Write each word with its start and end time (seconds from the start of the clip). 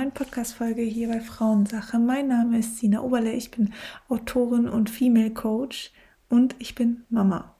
neuen 0.00 0.12
Podcast-Folge 0.12 0.80
hier 0.80 1.08
bei 1.08 1.20
Frauensache. 1.20 1.98
Mein 1.98 2.28
Name 2.28 2.60
ist 2.60 2.78
Sina 2.78 3.02
Oberle, 3.02 3.34
ich 3.34 3.50
bin 3.50 3.74
Autorin 4.08 4.66
und 4.66 4.88
Female 4.88 5.30
Coach 5.30 5.92
und 6.30 6.56
ich 6.58 6.74
bin 6.74 7.04
Mama. 7.10 7.54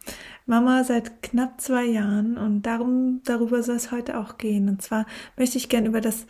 Mama 0.47 0.83
seit 0.83 1.23
knapp 1.23 1.61
zwei 1.61 1.85
Jahren 1.85 2.39
und 2.39 2.63
darum, 2.63 3.21
darüber 3.27 3.63
soll 3.63 3.77
es 3.77 3.93
heute 3.93 4.19
auch 4.19 4.39
gehen. 4.39 4.71
Und 4.71 4.81
zwar 4.81 5.05
möchte 5.37 5.59
ich 5.59 5.69
gern 5.69 5.85
über 5.85 6.01
das 6.01 6.25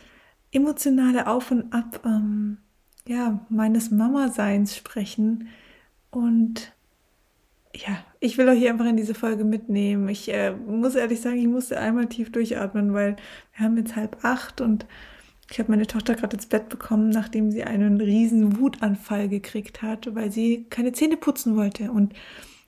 emotionale 0.51 1.27
Auf 1.27 1.49
und 1.49 1.71
Ab 1.71 2.01
ähm, 2.03 2.57
ja, 3.07 3.39
meines 3.47 3.89
Mama-Seins 3.89 4.75
sprechen 4.75 5.47
und 6.09 6.73
ja, 7.73 8.03
ich 8.19 8.37
will 8.37 8.49
euch 8.49 8.59
hier 8.59 8.71
einfach 8.71 8.85
in 8.87 8.97
diese 8.97 9.13
Folge 9.13 9.45
mitnehmen. 9.45 10.09
Ich 10.09 10.27
äh, 10.27 10.51
muss 10.51 10.95
ehrlich 10.95 11.21
sagen, 11.21 11.37
ich 11.37 11.47
musste 11.47 11.79
einmal 11.79 12.07
tief 12.07 12.33
durchatmen, 12.33 12.93
weil 12.93 13.15
wir 13.55 13.63
haben 13.63 13.77
jetzt 13.77 13.95
halb 13.95 14.25
acht 14.25 14.59
und 14.59 14.85
ich 15.51 15.59
habe 15.59 15.71
meine 15.71 15.87
Tochter 15.87 16.15
gerade 16.15 16.35
ins 16.37 16.45
Bett 16.45 16.69
bekommen, 16.69 17.09
nachdem 17.09 17.51
sie 17.51 17.63
einen 17.63 17.99
riesen 17.99 18.59
Wutanfall 18.59 19.27
gekriegt 19.27 19.81
hat, 19.81 20.13
weil 20.15 20.31
sie 20.31 20.65
keine 20.69 20.93
Zähne 20.93 21.17
putzen 21.17 21.57
wollte. 21.57 21.91
Und 21.91 22.13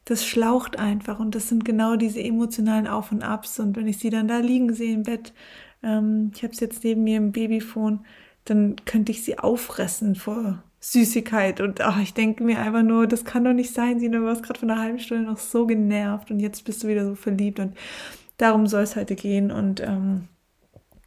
das 0.06 0.25
schlaucht 0.25 0.78
einfach. 0.78 1.20
Und 1.20 1.34
das 1.34 1.48
sind 1.48 1.64
genau 1.64 1.95
diese 1.95 2.22
emotionalen 2.22 2.88
Auf 2.88 3.12
und 3.12 3.23
Abs. 3.23 3.59
Und 3.59 3.78
wenn 3.78 3.88
ich 3.88 4.00
sie 4.00 4.09
dann 4.09 4.28
da 4.28 4.40
liegen 4.40 4.73
sehe 4.73 4.94
im 4.94 5.03
Bett, 5.03 5.34
ähm, 5.81 6.31
ich 6.36 6.44
habe 6.44 6.53
es 6.53 6.59
jetzt 6.59 6.84
neben 6.84 7.03
mir 7.03 7.17
im 7.17 7.31
Babyphone, 7.31 8.06
dann 8.45 8.75
könnte 8.86 9.14
ich 9.14 9.23
sie 9.23 9.40
auffressen 9.40 10.16
vor 10.16 10.62
Süßigkeit. 10.81 11.62
Und 11.62 11.80
ach, 11.80 12.02
ich 12.02 12.14
denke 12.14 12.44
mir 12.44 12.59
einfach 12.59 12.84
nur, 12.84 13.08
das 13.08 13.23
kann 13.23 13.45
doch 13.45 13.53
nicht 13.53 13.73
sein, 13.73 14.02
Sina, 14.02 14.18
du 14.18 14.25
warst 14.25 14.44
gerade 14.44 14.59
von 14.59 14.70
einer 14.70 14.81
halben 14.81 15.00
Stunde 15.00 15.23
noch 15.23 15.38
so 15.38 15.66
genervt 15.66 16.31
und 16.31 16.42
jetzt 16.42 16.66
bist 16.66 16.84
du 16.84 16.90
wieder 16.90 17.06
so 17.06 17.16
verliebt. 17.16 17.59
Und 17.59 17.78
darum 18.36 18.68
soll 18.68 18.84
es 18.84 18.97
heute 18.97 19.16
gehen. 19.16 19.52
Und 19.52 19.80
ähm, 19.80 20.28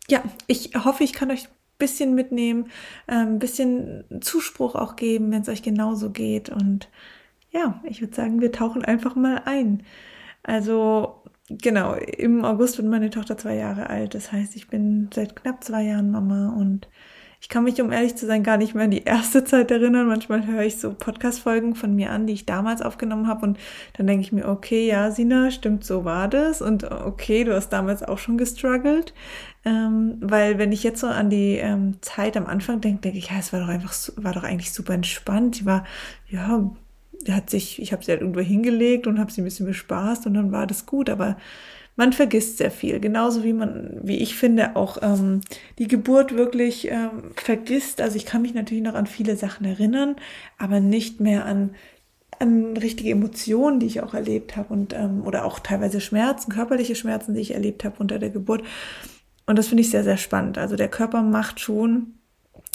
ja, 0.08 0.22
ich 0.46 0.70
hoffe, 0.74 1.04
ich 1.04 1.12
kann 1.12 1.30
euch 1.30 1.48
bisschen 1.78 2.14
mitnehmen, 2.14 2.70
ein 3.06 3.28
ähm, 3.28 3.38
bisschen 3.38 4.04
Zuspruch 4.20 4.74
auch 4.74 4.96
geben, 4.96 5.30
wenn 5.30 5.42
es 5.42 5.48
euch 5.48 5.62
genauso 5.62 6.10
geht. 6.10 6.48
Und 6.48 6.88
ja, 7.50 7.80
ich 7.84 8.00
würde 8.00 8.14
sagen, 8.14 8.40
wir 8.40 8.52
tauchen 8.52 8.84
einfach 8.84 9.14
mal 9.16 9.42
ein. 9.44 9.82
Also 10.42 11.22
genau, 11.48 11.94
im 11.94 12.44
August 12.44 12.78
wird 12.78 12.88
meine 12.88 13.10
Tochter 13.10 13.36
zwei 13.38 13.56
Jahre 13.56 13.90
alt. 13.90 14.14
Das 14.14 14.32
heißt, 14.32 14.56
ich 14.56 14.68
bin 14.68 15.10
seit 15.14 15.36
knapp 15.36 15.62
zwei 15.64 15.82
Jahren 15.82 16.10
Mama 16.10 16.54
und 16.56 16.88
ich 17.40 17.48
kann 17.48 17.64
mich, 17.64 17.80
um 17.80 17.92
ehrlich 17.92 18.16
zu 18.16 18.26
sein, 18.26 18.42
gar 18.42 18.56
nicht 18.56 18.74
mehr 18.74 18.84
an 18.84 18.90
die 18.90 19.04
erste 19.04 19.44
Zeit 19.44 19.70
erinnern. 19.70 20.08
Manchmal 20.08 20.46
höre 20.46 20.62
ich 20.62 20.78
so 20.78 20.94
Podcast-Folgen 20.94 21.74
von 21.74 21.94
mir 21.94 22.10
an, 22.10 22.26
die 22.26 22.32
ich 22.32 22.46
damals 22.46 22.82
aufgenommen 22.82 23.28
habe. 23.28 23.46
Und 23.46 23.58
dann 23.92 24.06
denke 24.06 24.22
ich 24.22 24.32
mir, 24.32 24.48
okay, 24.48 24.88
ja, 24.88 25.10
Sina, 25.10 25.50
stimmt, 25.50 25.84
so 25.84 26.04
war 26.04 26.28
das. 26.28 26.62
Und 26.62 26.90
okay, 26.90 27.44
du 27.44 27.54
hast 27.54 27.68
damals 27.68 28.02
auch 28.02 28.18
schon 28.18 28.38
gestruggelt. 28.38 29.12
Ähm, 29.66 30.18
weil 30.20 30.58
wenn 30.58 30.70
ich 30.70 30.84
jetzt 30.84 31.00
so 31.00 31.08
an 31.08 31.28
die 31.28 31.56
ähm, 31.56 31.96
Zeit 32.00 32.36
am 32.36 32.46
Anfang 32.46 32.80
denke, 32.80 33.00
denke 33.00 33.18
ich, 33.18 33.30
ja, 33.30 33.38
es 33.40 33.52
war 33.52 33.58
doch 33.58 33.68
einfach, 33.68 33.92
war 34.16 34.32
doch 34.32 34.44
eigentlich 34.44 34.72
super 34.72 34.94
entspannt. 34.94 35.58
Die 35.58 35.66
war, 35.66 35.84
ja, 36.28 36.70
hat 37.28 37.50
sich, 37.50 37.82
ich 37.82 37.92
habe 37.92 38.04
sie 38.04 38.12
halt 38.12 38.20
irgendwo 38.20 38.40
hingelegt 38.40 39.08
und 39.08 39.18
habe 39.18 39.32
sie 39.32 39.42
ein 39.42 39.44
bisschen 39.44 39.66
bespaßt 39.66 40.26
und 40.26 40.34
dann 40.34 40.52
war 40.52 40.68
das 40.68 40.86
gut. 40.86 41.10
Aber 41.10 41.36
man 41.96 42.12
vergisst 42.12 42.58
sehr 42.58 42.70
viel, 42.70 43.00
genauso 43.00 43.42
wie 43.42 43.52
man, 43.52 43.98
wie 44.04 44.18
ich 44.18 44.36
finde, 44.36 44.76
auch 44.76 44.98
ähm, 45.02 45.40
die 45.80 45.88
Geburt 45.88 46.36
wirklich 46.36 46.88
ähm, 46.88 47.32
vergisst. 47.34 48.00
Also 48.00 48.16
ich 48.16 48.26
kann 48.26 48.42
mich 48.42 48.54
natürlich 48.54 48.84
noch 48.84 48.94
an 48.94 49.06
viele 49.06 49.34
Sachen 49.36 49.66
erinnern, 49.66 50.14
aber 50.58 50.78
nicht 50.78 51.20
mehr 51.20 51.44
an 51.44 51.74
an 52.38 52.76
richtige 52.76 53.12
Emotionen, 53.12 53.80
die 53.80 53.86
ich 53.86 54.02
auch 54.02 54.12
erlebt 54.12 54.56
habe 54.56 54.72
und 54.74 54.92
ähm, 54.92 55.22
oder 55.26 55.46
auch 55.46 55.58
teilweise 55.58 56.02
Schmerzen, 56.02 56.52
körperliche 56.52 56.94
Schmerzen, 56.94 57.34
die 57.34 57.40
ich 57.40 57.54
erlebt 57.54 57.82
habe 57.82 57.96
unter 57.98 58.18
der 58.18 58.28
Geburt. 58.28 58.62
Und 59.46 59.56
das 59.56 59.68
finde 59.68 59.82
ich 59.82 59.90
sehr, 59.90 60.04
sehr 60.04 60.16
spannend. 60.16 60.58
Also 60.58 60.76
der 60.76 60.88
Körper 60.88 61.22
macht 61.22 61.60
schon 61.60 62.16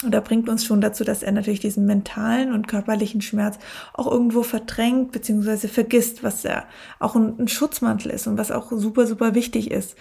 oder 0.06 0.20
bringt 0.20 0.48
uns 0.48 0.64
schon 0.64 0.80
dazu, 0.80 1.04
dass 1.04 1.22
er 1.22 1.32
natürlich 1.32 1.60
diesen 1.60 1.86
mentalen 1.86 2.52
und 2.52 2.68
körperlichen 2.68 3.20
Schmerz 3.20 3.58
auch 3.94 4.10
irgendwo 4.10 4.42
verdrängt 4.42 5.12
bzw. 5.12 5.68
vergisst, 5.68 6.22
was 6.22 6.42
ja 6.42 6.64
auch 6.98 7.14
ein, 7.14 7.38
ein, 7.38 7.48
Schutzmantel 7.48 8.10
ist 8.10 8.26
und 8.26 8.38
was 8.38 8.50
auch 8.50 8.72
super, 8.72 9.06
super 9.06 9.34
wichtig 9.34 9.70
ist. 9.70 9.96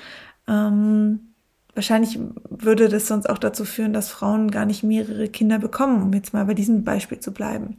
Ähm, 0.47 1.33
wahrscheinlich 1.73 2.19
würde 2.49 2.89
das 2.89 3.07
sonst 3.07 3.29
auch 3.29 3.37
dazu 3.37 3.65
führen, 3.65 3.93
dass 3.93 4.09
Frauen 4.09 4.51
gar 4.51 4.65
nicht 4.65 4.83
mehrere 4.83 5.27
Kinder 5.29 5.59
bekommen, 5.59 6.01
um 6.01 6.13
jetzt 6.13 6.33
mal 6.33 6.45
bei 6.45 6.53
diesem 6.53 6.83
Beispiel 6.83 7.19
zu 7.19 7.31
bleiben. 7.31 7.77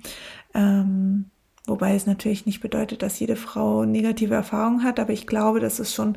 Ähm, 0.55 1.27
wobei 1.67 1.95
es 1.95 2.07
natürlich 2.07 2.47
nicht 2.47 2.61
bedeutet, 2.61 3.03
dass 3.03 3.19
jede 3.19 3.37
Frau 3.37 3.85
negative 3.85 4.35
Erfahrungen 4.35 4.85
hat, 4.85 5.01
aber 5.01 5.13
ich 5.13 5.27
glaube, 5.27 5.61
dass 5.61 5.79
es 5.79 5.95
schon 5.95 6.17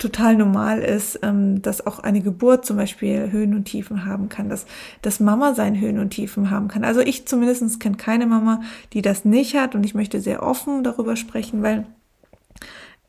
total 0.00 0.34
normal 0.34 0.80
ist, 0.80 1.20
ähm, 1.22 1.62
dass 1.62 1.86
auch 1.86 2.00
eine 2.00 2.22
Geburt 2.22 2.64
zum 2.64 2.76
Beispiel 2.76 3.30
Höhen 3.30 3.54
und 3.54 3.66
Tiefen 3.66 4.06
haben 4.06 4.28
kann, 4.28 4.48
dass 4.48 4.66
das 5.02 5.20
Mama 5.20 5.54
sein 5.54 5.78
Höhen 5.78 5.98
und 5.98 6.10
Tiefen 6.10 6.50
haben 6.50 6.68
kann. 6.68 6.84
Also 6.84 7.00
ich 7.00 7.26
zumindest 7.28 7.78
kenne 7.78 7.96
keine 7.96 8.26
Mama, 8.26 8.62
die 8.94 9.02
das 9.02 9.24
nicht 9.24 9.54
hat 9.54 9.74
und 9.74 9.84
ich 9.84 9.94
möchte 9.94 10.20
sehr 10.20 10.42
offen 10.42 10.82
darüber 10.82 11.16
sprechen, 11.16 11.62
weil 11.62 11.86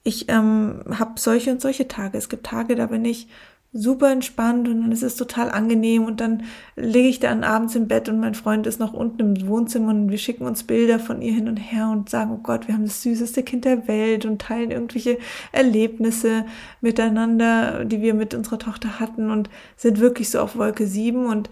ich 0.03 0.29
ähm, 0.29 0.81
habe 0.99 1.13
solche 1.15 1.51
und 1.51 1.61
solche 1.61 1.87
Tage. 1.87 2.17
Es 2.17 2.27
gibt 2.27 2.45
Tage, 2.45 2.75
da 2.75 2.87
bin 2.87 3.05
ich 3.05 3.27
super 3.73 4.11
entspannt 4.11 4.67
und 4.67 4.81
dann 4.81 4.91
ist 4.91 5.03
es 5.03 5.15
total 5.15 5.49
angenehm 5.49 6.03
und 6.03 6.19
dann 6.19 6.43
lege 6.75 7.07
ich 7.07 7.21
dann 7.21 7.45
abends 7.45 7.73
im 7.75 7.87
Bett 7.87 8.09
und 8.09 8.19
mein 8.19 8.35
Freund 8.35 8.67
ist 8.67 8.81
noch 8.81 8.91
unten 8.91 9.37
im 9.37 9.47
Wohnzimmer 9.47 9.91
und 9.91 10.09
wir 10.09 10.17
schicken 10.17 10.45
uns 10.45 10.63
Bilder 10.63 10.99
von 10.99 11.21
ihr 11.21 11.33
hin 11.33 11.47
und 11.47 11.55
her 11.55 11.89
und 11.89 12.09
sagen, 12.09 12.31
oh 12.33 12.41
Gott, 12.43 12.67
wir 12.67 12.75
haben 12.75 12.83
das 12.83 13.01
süßeste 13.01 13.43
Kind 13.43 13.63
der 13.63 13.87
Welt 13.87 14.25
und 14.25 14.41
teilen 14.41 14.71
irgendwelche 14.71 15.19
Erlebnisse 15.53 16.45
miteinander, 16.81 17.85
die 17.85 18.01
wir 18.01 18.13
mit 18.13 18.33
unserer 18.33 18.59
Tochter 18.59 18.99
hatten 18.99 19.31
und 19.31 19.49
sind 19.77 20.01
wirklich 20.01 20.29
so 20.29 20.39
auf 20.39 20.57
Wolke 20.57 20.85
sieben 20.85 21.27
und 21.27 21.49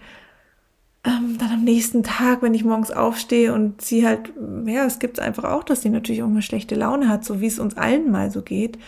ähm, 1.04 1.38
dann 1.38 1.50
am 1.50 1.64
nächsten 1.64 2.02
Tag, 2.02 2.42
wenn 2.42 2.52
ich 2.52 2.64
morgens 2.64 2.90
aufstehe 2.90 3.54
und 3.54 3.80
sie 3.80 4.06
halt, 4.06 4.30
ja, 4.66 4.84
es 4.84 4.98
gibt 4.98 5.18
einfach 5.20 5.44
auch, 5.44 5.64
dass 5.64 5.80
sie 5.80 5.88
natürlich 5.88 6.22
auch 6.22 6.28
mal 6.28 6.42
schlechte 6.42 6.74
Laune 6.74 7.08
hat, 7.08 7.24
so 7.24 7.40
wie 7.40 7.46
es 7.46 7.58
uns 7.58 7.78
allen 7.78 8.10
mal 8.10 8.30
so 8.30 8.42
geht. 8.42 8.78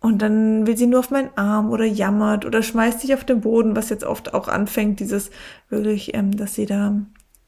Und 0.00 0.22
dann 0.22 0.66
will 0.66 0.76
sie 0.76 0.86
nur 0.86 1.00
auf 1.00 1.10
meinen 1.10 1.30
Arm 1.36 1.70
oder 1.70 1.84
jammert 1.84 2.46
oder 2.46 2.62
schmeißt 2.62 3.00
sich 3.00 3.12
auf 3.14 3.24
den 3.24 3.42
Boden, 3.42 3.76
was 3.76 3.90
jetzt 3.90 4.04
oft 4.04 4.32
auch 4.32 4.48
anfängt, 4.48 4.98
dieses 5.00 5.30
wirklich, 5.68 6.14
ähm, 6.14 6.34
dass 6.36 6.54
sie 6.54 6.64
da 6.64 6.94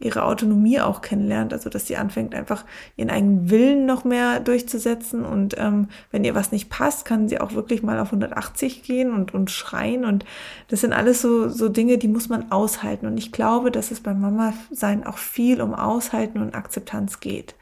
ihre 0.03 0.25
Autonomie 0.25 0.81
auch 0.81 1.01
kennenlernt, 1.01 1.53
also 1.53 1.71
dass 1.71 1.87
sie 1.87 1.97
anfängt 1.97 2.35
einfach 2.35 2.65
ihren 2.97 3.11
eigenen 3.11 3.51
Willen 3.51 3.87
noch 3.87 4.05
mehr 4.05 4.41
durchzusetzen. 4.41 5.25
Und 5.25 5.55
ähm, 5.59 5.89
wenn 6.11 6.25
ihr 6.25 6.35
was 6.35 6.53
nicht 6.53 6.69
passt, 6.69 7.05
kann 7.05 7.29
sie 7.29 7.41
auch 7.41 7.55
wirklich 7.55 7.83
mal 7.83 7.99
auf 7.99 8.09
180 8.09 8.83
gehen 8.83 9.13
und, 9.13 9.33
und 9.33 9.51
schreien. 9.51 10.05
Und 10.05 10.25
das 10.69 10.81
sind 10.81 10.93
alles 10.93 11.23
so, 11.23 11.49
so 11.49 11.69
Dinge, 11.69 11.99
die 11.99 12.09
muss 12.09 12.29
man 12.29 12.51
aushalten. 12.51 13.07
Und 13.07 13.17
ich 13.17 13.33
glaube, 13.33 13.71
dass 13.71 13.91
es 13.91 14.01
beim 14.01 14.21
Mama 14.21 14.53
sein 14.71 15.07
auch 15.07 15.19
viel 15.19 15.63
um 15.63 15.75
Aushalten 15.75 16.41
und 16.41 16.55
Akzeptanz 16.55 17.21
geht. 17.21 17.55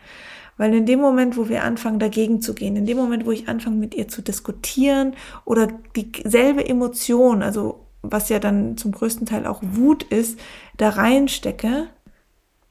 Weil 0.60 0.74
in 0.74 0.84
dem 0.84 1.00
Moment, 1.00 1.38
wo 1.38 1.48
wir 1.48 1.64
anfangen, 1.64 1.98
dagegen 1.98 2.42
zu 2.42 2.52
gehen, 2.52 2.76
in 2.76 2.84
dem 2.84 2.98
Moment, 2.98 3.24
wo 3.24 3.30
ich 3.30 3.48
anfange, 3.48 3.76
mit 3.76 3.94
ihr 3.94 4.08
zu 4.08 4.20
diskutieren 4.20 5.14
oder 5.46 5.68
dieselbe 5.96 6.68
Emotion, 6.68 7.42
also 7.42 7.86
was 8.02 8.28
ja 8.28 8.38
dann 8.38 8.76
zum 8.76 8.92
größten 8.92 9.24
Teil 9.24 9.46
auch 9.46 9.62
Wut 9.62 10.02
ist, 10.02 10.38
da 10.76 10.90
reinstecke, 10.90 11.86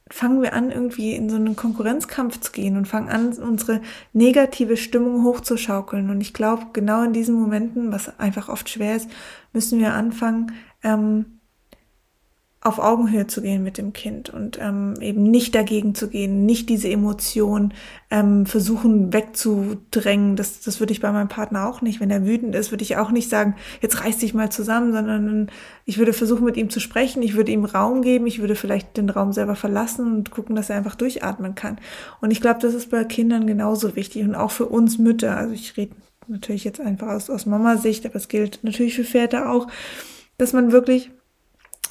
fangen 0.08 0.44
wir 0.44 0.54
an, 0.54 0.70
irgendwie 0.70 1.16
in 1.16 1.32
so 1.32 1.38
einen 1.38 1.56
Konkurrenzkampf 1.56 2.40
zu 2.40 2.52
gehen 2.52 2.78
und 2.78 2.88
fangen 2.88 3.10
an, 3.10 3.34
unsere 3.34 3.82
negative 4.14 4.78
Stimmung 4.78 5.24
hochzuschaukeln. 5.24 6.12
Und 6.12 6.22
ich 6.22 6.36
glaube, 6.36 6.68
genau 6.74 7.02
in 7.02 7.14
diesen 7.14 7.34
Momenten, 7.42 7.92
was 7.92 8.20
einfach 8.20 8.50
oft 8.50 8.70
schwer 8.70 8.98
ist, 8.98 9.10
müssen 9.52 9.80
wir 9.80 9.96
anfangen, 9.96 10.52
ähm, 10.84 11.39
auf 12.62 12.78
Augenhöhe 12.78 13.26
zu 13.26 13.42
gehen 13.42 13.64
mit 13.64 13.78
dem 13.78 13.94
Kind 13.94 14.30
und 14.30 14.60
ähm, 14.62 14.96
eben 15.00 15.24
nicht 15.24 15.56
dagegen 15.56 15.96
zu 15.96 16.10
gehen, 16.10 16.46
nicht 16.46 16.68
diese 16.68 16.90
Emotion 16.90 17.74
ähm, 18.12 18.46
versuchen 18.46 19.14
wegzudrängen. 19.14 20.36
Das, 20.36 20.60
das 20.60 20.82
würde 20.82 20.92
ich 20.92 21.00
bei 21.00 21.10
meinem 21.14 21.30
Partner 21.30 21.70
auch 21.70 21.82
nicht. 21.82 22.02
Wenn 22.02 22.12
er 22.12 22.26
wütend 22.26 22.56
ist, 22.56 22.72
würde 22.72 22.84
ich 22.84 22.98
auch 22.98 23.12
nicht 23.12 23.30
sagen, 23.30 23.56
jetzt 23.82 24.04
reiß 24.04 24.18
dich 24.18 24.34
mal 24.34 24.52
zusammen, 24.52 24.92
sondern 24.92 25.48
ich 25.86 25.98
würde 26.00 26.12
versuchen, 26.12 26.44
mit 26.44 26.58
ihm 26.58 26.70
zu 26.70 26.82
sprechen. 26.82 27.24
Ich 27.24 27.36
würde 27.36 27.54
ihm 27.54 27.64
Raum 27.64 28.02
geben. 28.02 28.28
Ich 28.28 28.40
würde 28.40 28.56
vielleicht 28.56 28.98
den 28.98 29.10
Raum 29.10 29.32
selber 29.32 29.56
verlassen 29.56 30.14
und 30.14 30.32
gucken, 30.32 30.58
dass 30.58 30.70
er 30.70 30.76
einfach 30.76 30.96
durchatmen 30.96 31.56
kann. 31.56 31.78
Und 32.20 32.32
ich 32.32 32.42
glaube, 32.42 32.60
das 32.60 32.74
ist 32.74 32.90
bei 32.90 33.06
Kindern 33.06 33.48
genauso 33.48 33.96
wichtig 33.96 34.24
und 34.24 34.36
auch 34.36 34.52
für 34.52 34.66
uns 34.66 34.98
Mütter. 34.98 35.38
Also 35.38 35.54
ich 35.54 35.78
rede 35.78 35.96
natürlich 36.28 36.66
jetzt 36.66 36.82
einfach 36.82 37.08
aus, 37.08 37.30
aus 37.30 37.46
Mama-Sicht, 37.46 38.06
aber 38.06 38.16
es 38.16 38.28
gilt 38.28 38.60
natürlich 38.64 38.96
für 38.96 39.06
Väter 39.06 39.50
auch, 39.50 39.68
dass 40.38 40.52
man 40.52 40.74
wirklich 40.74 41.10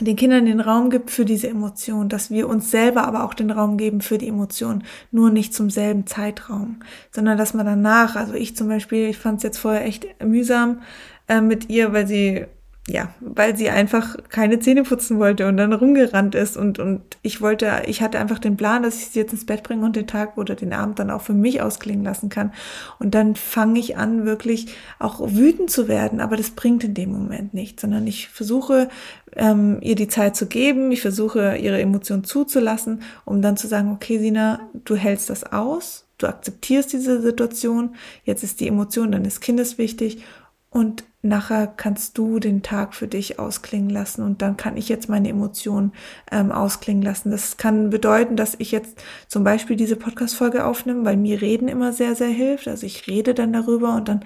den 0.01 0.17
Kindern 0.17 0.47
den 0.47 0.61
Raum 0.61 0.91
gibt 0.91 1.11
für 1.11 1.25
diese 1.25 1.49
Emotion, 1.49 2.09
dass 2.09 2.31
wir 2.31 2.49
uns 2.49 2.71
selber 2.71 3.05
aber 3.05 3.25
auch 3.25 3.35
den 3.35 3.51
Raum 3.51 3.77
geben 3.77 4.01
für 4.01 4.19
die 4.19 4.29
Emotion, 4.29 4.85
nur 5.11 5.31
nicht 5.31 5.55
zum 5.55 5.71
selben 5.71 6.07
Zeitraum, 6.07 6.81
sondern 7.11 7.37
dass 7.37 7.55
man 7.55 7.67
danach, 7.67 8.17
also 8.17 8.35
ich 8.35 8.57
zum 8.57 8.69
Beispiel, 8.69 9.09
ich 9.09 9.19
fand 9.19 9.39
es 9.39 9.43
jetzt 9.43 9.59
vorher 9.59 9.85
echt 9.85 10.07
mühsam 10.23 10.83
äh, 11.29 11.41
mit 11.41 11.69
ihr, 11.69 11.93
weil 11.93 12.07
sie 12.07 12.47
ja, 12.91 13.13
weil 13.21 13.55
sie 13.55 13.69
einfach 13.69 14.17
keine 14.31 14.61
Zähne 14.61 14.83
putzen 14.83 15.19
wollte 15.19 15.47
und 15.47 15.59
dann 15.59 15.75
rumgerannt 15.75 16.35
ist 16.35 16.57
und, 16.57 16.79
und 16.79 17.03
ich 17.21 17.43
wollte, 17.43 17.83
ich 17.87 18.01
hatte 18.01 18.19
einfach 18.19 18.39
den 18.39 18.57
Plan, 18.57 18.83
dass 18.83 18.97
ich 18.97 19.09
sie 19.09 19.21
jetzt 19.21 19.33
ins 19.33 19.45
Bett 19.45 19.63
bringe 19.63 19.85
und 19.85 19.95
den 19.95 20.07
Tag 20.07 20.39
oder 20.39 20.55
den 20.55 20.73
Abend 20.73 20.99
dann 20.99 21.11
auch 21.11 21.21
für 21.21 21.35
mich 21.35 21.61
ausklingen 21.61 22.03
lassen 22.03 22.31
kann. 22.31 22.53
Und 22.99 23.15
dann 23.15 23.37
fange 23.37 23.79
ich 23.79 23.99
an, 23.99 24.25
wirklich 24.25 24.75
auch 24.99 25.21
wütend 25.21 25.71
zu 25.71 25.87
werden, 25.87 26.21
aber 26.21 26.39
das 26.39 26.53
bringt 26.53 26.83
in 26.83 26.95
dem 26.95 27.13
Moment 27.13 27.53
nichts, 27.53 27.83
sondern 27.83 28.07
ich 28.07 28.29
versuche, 28.29 28.89
ähm, 29.37 29.79
ihr 29.83 29.95
die 29.95 30.09
Zeit 30.09 30.35
zu 30.35 30.47
geben, 30.47 30.91
ich 30.91 31.03
versuche, 31.03 31.57
ihre 31.59 31.81
Emotionen 31.81 32.25
zuzulassen, 32.25 33.03
um 33.27 33.43
dann 33.43 33.59
zu 33.59 33.67
sagen, 33.67 33.93
okay, 33.93 34.19
Sina, 34.19 34.61
du 34.85 34.97
hältst 34.97 35.29
das 35.29 35.45
aus, 35.45 36.07
du 36.17 36.27
akzeptierst 36.27 36.95
diese 36.95 37.21
Situation, 37.21 37.97
jetzt 38.25 38.45
ist 38.45 38.61
die 38.61 38.69
Emotion 38.69 39.13
deines 39.13 39.41
Kindes 39.41 39.77
wichtig. 39.77 40.25
Und 40.71 41.05
nachher 41.29 41.67
kannst 41.67 42.19
du 42.19 42.39
den 42.39 42.63
Tag 42.63 42.95
für 42.95 43.07
dich 43.07 43.39
ausklingen 43.39 43.91
lassen 43.91 44.23
und 44.23 44.43
dann 44.43 44.57
kann 44.57 44.77
ich 44.77 44.89
jetzt 44.89 45.09
meine 45.09 45.29
Emotionen 45.29 45.93
ähm, 46.33 46.51
ausklingen 46.51 47.03
lassen. 47.03 47.31
Das 47.31 47.57
kann 47.57 47.91
bedeuten, 47.91 48.37
dass 48.37 48.57
ich 48.59 48.73
jetzt 48.73 48.99
zum 49.29 49.45
Beispiel 49.45 49.77
diese 49.77 49.97
Podcast-Folge 49.97 50.65
aufnehme, 50.65 51.05
weil 51.05 51.17
mir 51.17 51.41
Reden 51.41 51.69
immer 51.69 51.93
sehr, 51.93 52.15
sehr 52.15 52.29
hilft. 52.29 52.67
Also 52.67 52.87
ich 52.87 53.07
rede 53.07 53.35
dann 53.35 53.53
darüber 53.53 53.95
und 53.95 54.09
dann 54.09 54.21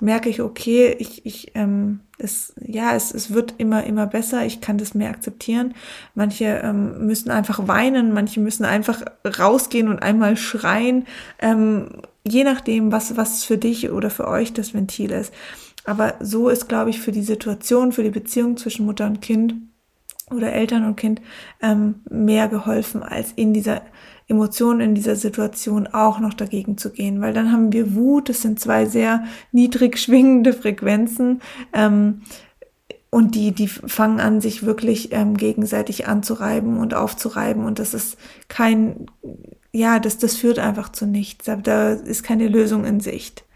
merke 0.00 0.28
ich, 0.28 0.42
okay, 0.42 0.94
ich, 0.98 1.24
ich, 1.24 1.52
ähm, 1.54 2.00
es, 2.18 2.52
ja, 2.60 2.94
es, 2.94 3.14
es 3.14 3.32
wird 3.32 3.54
immer, 3.58 3.84
immer 3.84 4.06
besser. 4.06 4.44
Ich 4.44 4.60
kann 4.60 4.78
das 4.78 4.94
mehr 4.94 5.10
akzeptieren. 5.10 5.74
Manche 6.14 6.60
ähm, 6.64 7.06
müssen 7.06 7.30
einfach 7.30 7.68
weinen, 7.68 8.12
manche 8.12 8.40
müssen 8.40 8.64
einfach 8.64 9.02
rausgehen 9.38 9.88
und 9.88 10.02
einmal 10.02 10.36
schreien. 10.36 11.06
Ähm, 11.38 12.02
je 12.26 12.44
nachdem, 12.44 12.92
was, 12.92 13.16
was 13.16 13.44
für 13.44 13.58
dich 13.58 13.90
oder 13.90 14.10
für 14.10 14.28
euch 14.28 14.52
das 14.52 14.74
Ventil 14.74 15.12
ist. 15.12 15.32
Aber 15.88 16.16
so 16.20 16.50
ist, 16.50 16.68
glaube 16.68 16.90
ich, 16.90 17.00
für 17.00 17.12
die 17.12 17.22
Situation, 17.22 17.92
für 17.92 18.02
die 18.02 18.10
Beziehung 18.10 18.58
zwischen 18.58 18.84
Mutter 18.84 19.06
und 19.06 19.22
Kind 19.22 19.54
oder 20.30 20.52
Eltern 20.52 20.84
und 20.84 20.96
Kind 20.96 21.22
ähm, 21.62 22.02
mehr 22.10 22.48
geholfen, 22.48 23.02
als 23.02 23.32
in 23.32 23.54
dieser 23.54 23.80
Emotion, 24.26 24.80
in 24.80 24.94
dieser 24.94 25.16
Situation 25.16 25.86
auch 25.86 26.20
noch 26.20 26.34
dagegen 26.34 26.76
zu 26.76 26.90
gehen. 26.90 27.22
Weil 27.22 27.32
dann 27.32 27.50
haben 27.50 27.72
wir 27.72 27.94
Wut, 27.94 28.28
das 28.28 28.42
sind 28.42 28.60
zwei 28.60 28.84
sehr 28.84 29.24
niedrig 29.50 29.98
schwingende 29.98 30.52
Frequenzen. 30.52 31.40
Ähm, 31.72 32.20
und 33.08 33.34
die, 33.34 33.52
die 33.52 33.68
fangen 33.68 34.20
an, 34.20 34.42
sich 34.42 34.66
wirklich 34.66 35.14
ähm, 35.14 35.38
gegenseitig 35.38 36.06
anzureiben 36.06 36.76
und 36.76 36.92
aufzureiben. 36.92 37.64
Und 37.64 37.78
das 37.78 37.94
ist 37.94 38.18
kein, 38.48 39.06
ja, 39.72 39.98
das, 40.00 40.18
das 40.18 40.36
führt 40.36 40.58
einfach 40.58 40.92
zu 40.92 41.06
nichts. 41.06 41.46
Da 41.46 41.92
ist 41.92 42.24
keine 42.24 42.48
Lösung 42.48 42.84
in 42.84 43.00
Sicht. 43.00 43.46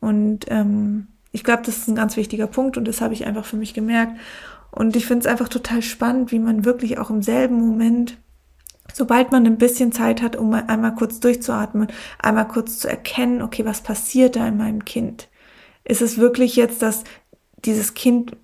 Und 0.00 0.44
ähm, 0.48 1.06
ich 1.32 1.44
glaube, 1.44 1.62
das 1.64 1.78
ist 1.78 1.88
ein 1.88 1.96
ganz 1.96 2.16
wichtiger 2.16 2.46
Punkt 2.46 2.76
und 2.76 2.86
das 2.86 3.00
habe 3.00 3.14
ich 3.14 3.26
einfach 3.26 3.44
für 3.44 3.56
mich 3.56 3.74
gemerkt. 3.74 4.18
Und 4.70 4.96
ich 4.96 5.06
finde 5.06 5.20
es 5.20 5.26
einfach 5.26 5.48
total 5.48 5.82
spannend, 5.82 6.32
wie 6.32 6.38
man 6.38 6.64
wirklich 6.64 6.98
auch 6.98 7.10
im 7.10 7.22
selben 7.22 7.56
Moment, 7.56 8.18
sobald 8.92 9.32
man 9.32 9.46
ein 9.46 9.58
bisschen 9.58 9.92
Zeit 9.92 10.22
hat, 10.22 10.36
um 10.36 10.52
einmal 10.52 10.94
kurz 10.94 11.20
durchzuatmen, 11.20 11.88
einmal 12.18 12.48
kurz 12.48 12.78
zu 12.78 12.88
erkennen, 12.88 13.42
okay, 13.42 13.64
was 13.64 13.80
passiert 13.82 14.36
da 14.36 14.46
in 14.46 14.56
meinem 14.56 14.84
Kind? 14.84 15.28
Ist 15.84 16.02
es 16.02 16.18
wirklich 16.18 16.56
jetzt, 16.56 16.82
dass 16.82 17.04
dieses 17.64 17.94
Kind 17.94 18.36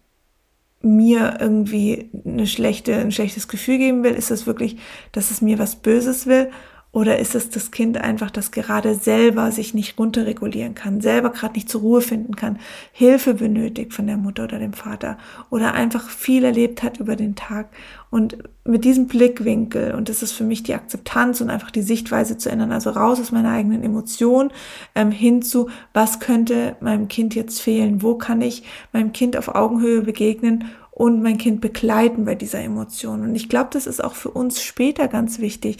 mir 0.81 1.38
irgendwie 1.40 2.11
eine 2.25 2.46
schlechte, 2.46 2.94
ein 2.94 3.12
schlechtes 3.12 3.49
Gefühl 3.49 3.79
geben 3.79 4.02
will? 4.02 4.12
Ist 4.12 4.31
es 4.31 4.46
wirklich, 4.46 4.79
dass 5.12 5.31
es 5.31 5.43
mir 5.43 5.58
was 5.58 5.76
Böses 5.76 6.26
will? 6.26 6.50
Oder 6.90 7.19
ist 7.19 7.35
es 7.35 7.50
das 7.50 7.70
Kind 7.70 7.99
einfach, 7.99 8.31
das 8.31 8.50
gerade 8.50 8.94
selber 8.94 9.52
sich 9.52 9.75
nicht 9.75 9.99
runterregulieren 9.99 10.75
kann, 10.75 11.02
selber 11.02 11.31
gerade 11.31 11.55
nicht 11.55 11.69
zur 11.69 11.82
Ruhe 11.82 12.00
finden 12.00 12.35
kann, 12.35 12.58
Hilfe 12.93 13.35
benötigt 13.35 13.93
von 13.93 14.06
der 14.06 14.17
Mutter 14.17 14.44
oder 14.44 14.58
dem 14.58 14.73
Vater 14.73 15.19
oder 15.50 15.75
einfach 15.75 16.08
viel 16.08 16.44
erlebt 16.44 16.82
hat 16.82 16.99
über 16.99 17.14
den 17.14 17.37
Tag 17.37 17.69
und 18.11 18.38
mit 18.64 18.85
diesem 18.85 19.06
Blickwinkel, 19.06 19.94
und 19.94 20.08
das 20.08 20.23
ist 20.23 20.32
für 20.32 20.44
mich 20.44 20.62
die 20.62 20.75
Akzeptanz 20.75 21.43
und 21.43 21.50
einfach 21.50 21.70
die 21.70 21.82
Sichtweise 21.82 22.38
zu 22.38 22.50
ändern, 22.50 22.73
also 22.73 22.88
raus 22.90 23.20
aus 23.20 23.32
meiner 23.32 23.52
eigenen 23.52 23.82
Emotion 23.82 24.50
ähm, 24.94 25.11
hin 25.11 25.43
zu, 25.43 25.69
was 25.93 26.20
könnte 26.20 26.76
meinem 26.81 27.08
Kind 27.08 27.35
jetzt 27.35 27.61
fehlen, 27.61 28.02
wo 28.02 28.14
kann 28.14 28.40
ich 28.40 28.62
meinem 28.94 29.12
Kind 29.12 29.37
auf 29.37 29.49
Augenhöhe 29.49 30.00
begegnen 30.00 30.64
und 30.90 31.23
mein 31.23 31.38
Kind 31.38 31.61
begleiten 31.61 32.25
bei 32.25 32.35
dieser 32.35 32.61
Emotion. 32.61 33.23
Und 33.23 33.37
ich 33.37 33.49
glaube, 33.49 33.70
das 33.73 33.87
ist 33.87 34.02
auch 34.02 34.14
für 34.14 34.31
uns 34.31 34.62
später 34.62 35.06
ganz 35.06 35.38
wichtig, 35.38 35.79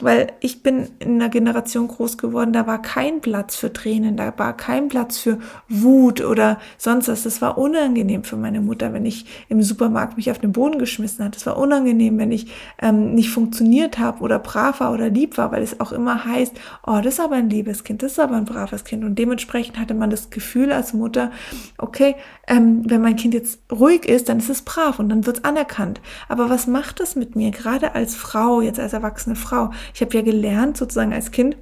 weil 0.00 0.32
ich 0.40 0.62
bin 0.62 0.88
in 1.00 1.14
einer 1.14 1.28
Generation 1.28 1.88
groß 1.88 2.18
geworden, 2.18 2.52
da 2.52 2.66
war 2.66 2.80
kein 2.80 3.20
Platz 3.20 3.56
für 3.56 3.72
Tränen, 3.72 4.16
da 4.16 4.32
war 4.36 4.56
kein 4.56 4.88
Platz 4.88 5.18
für 5.18 5.38
Wut 5.68 6.20
oder 6.20 6.58
sonst 6.76 7.08
was. 7.08 7.24
Das 7.24 7.42
war 7.42 7.58
unangenehm 7.58 8.22
für 8.22 8.36
meine 8.36 8.60
Mutter, 8.60 8.92
wenn 8.92 9.04
ich 9.04 9.26
im 9.48 9.62
Supermarkt 9.62 10.16
mich 10.16 10.30
auf 10.30 10.38
den 10.38 10.52
Boden 10.52 10.78
geschmissen 10.78 11.24
hat. 11.24 11.34
Das 11.34 11.46
war 11.46 11.58
unangenehm, 11.58 12.18
wenn 12.18 12.30
ich 12.30 12.52
ähm, 12.80 13.14
nicht 13.14 13.30
funktioniert 13.30 13.98
habe 13.98 14.22
oder 14.22 14.38
brav 14.38 14.80
war 14.80 14.92
oder 14.92 15.08
lieb 15.08 15.36
war, 15.36 15.50
weil 15.50 15.62
es 15.62 15.80
auch 15.80 15.92
immer 15.92 16.24
heißt, 16.24 16.54
oh, 16.86 17.00
das 17.02 17.14
ist 17.14 17.20
aber 17.20 17.36
ein 17.36 17.50
liebes 17.50 17.82
Kind, 17.82 18.02
das 18.02 18.12
ist 18.12 18.20
aber 18.20 18.36
ein 18.36 18.44
braves 18.44 18.84
Kind. 18.84 19.04
Und 19.04 19.18
dementsprechend 19.18 19.78
hatte 19.78 19.94
man 19.94 20.10
das 20.10 20.30
Gefühl 20.30 20.72
als 20.72 20.92
Mutter, 20.92 21.32
okay, 21.76 22.14
ähm, 22.46 22.82
wenn 22.86 23.02
mein 23.02 23.16
Kind 23.16 23.34
jetzt 23.34 23.60
ruhig 23.72 24.06
ist, 24.08 24.28
dann 24.28 24.38
ist 24.38 24.48
es 24.48 24.62
brav 24.62 24.98
und 25.00 25.08
dann 25.08 25.26
wird 25.26 25.38
es 25.38 25.44
anerkannt. 25.44 26.00
Aber 26.28 26.48
was 26.50 26.66
macht 26.66 27.00
das 27.00 27.16
mit 27.16 27.34
mir, 27.34 27.50
gerade 27.50 27.94
als 27.94 28.14
Frau, 28.14 28.60
jetzt 28.60 28.78
als 28.78 28.92
erwachsene 28.92 29.34
Frau? 29.34 29.70
Ich 29.94 30.00
habe 30.00 30.14
ja 30.14 30.22
gelernt, 30.22 30.76
sozusagen 30.76 31.12
als 31.12 31.30
Kind, 31.30 31.56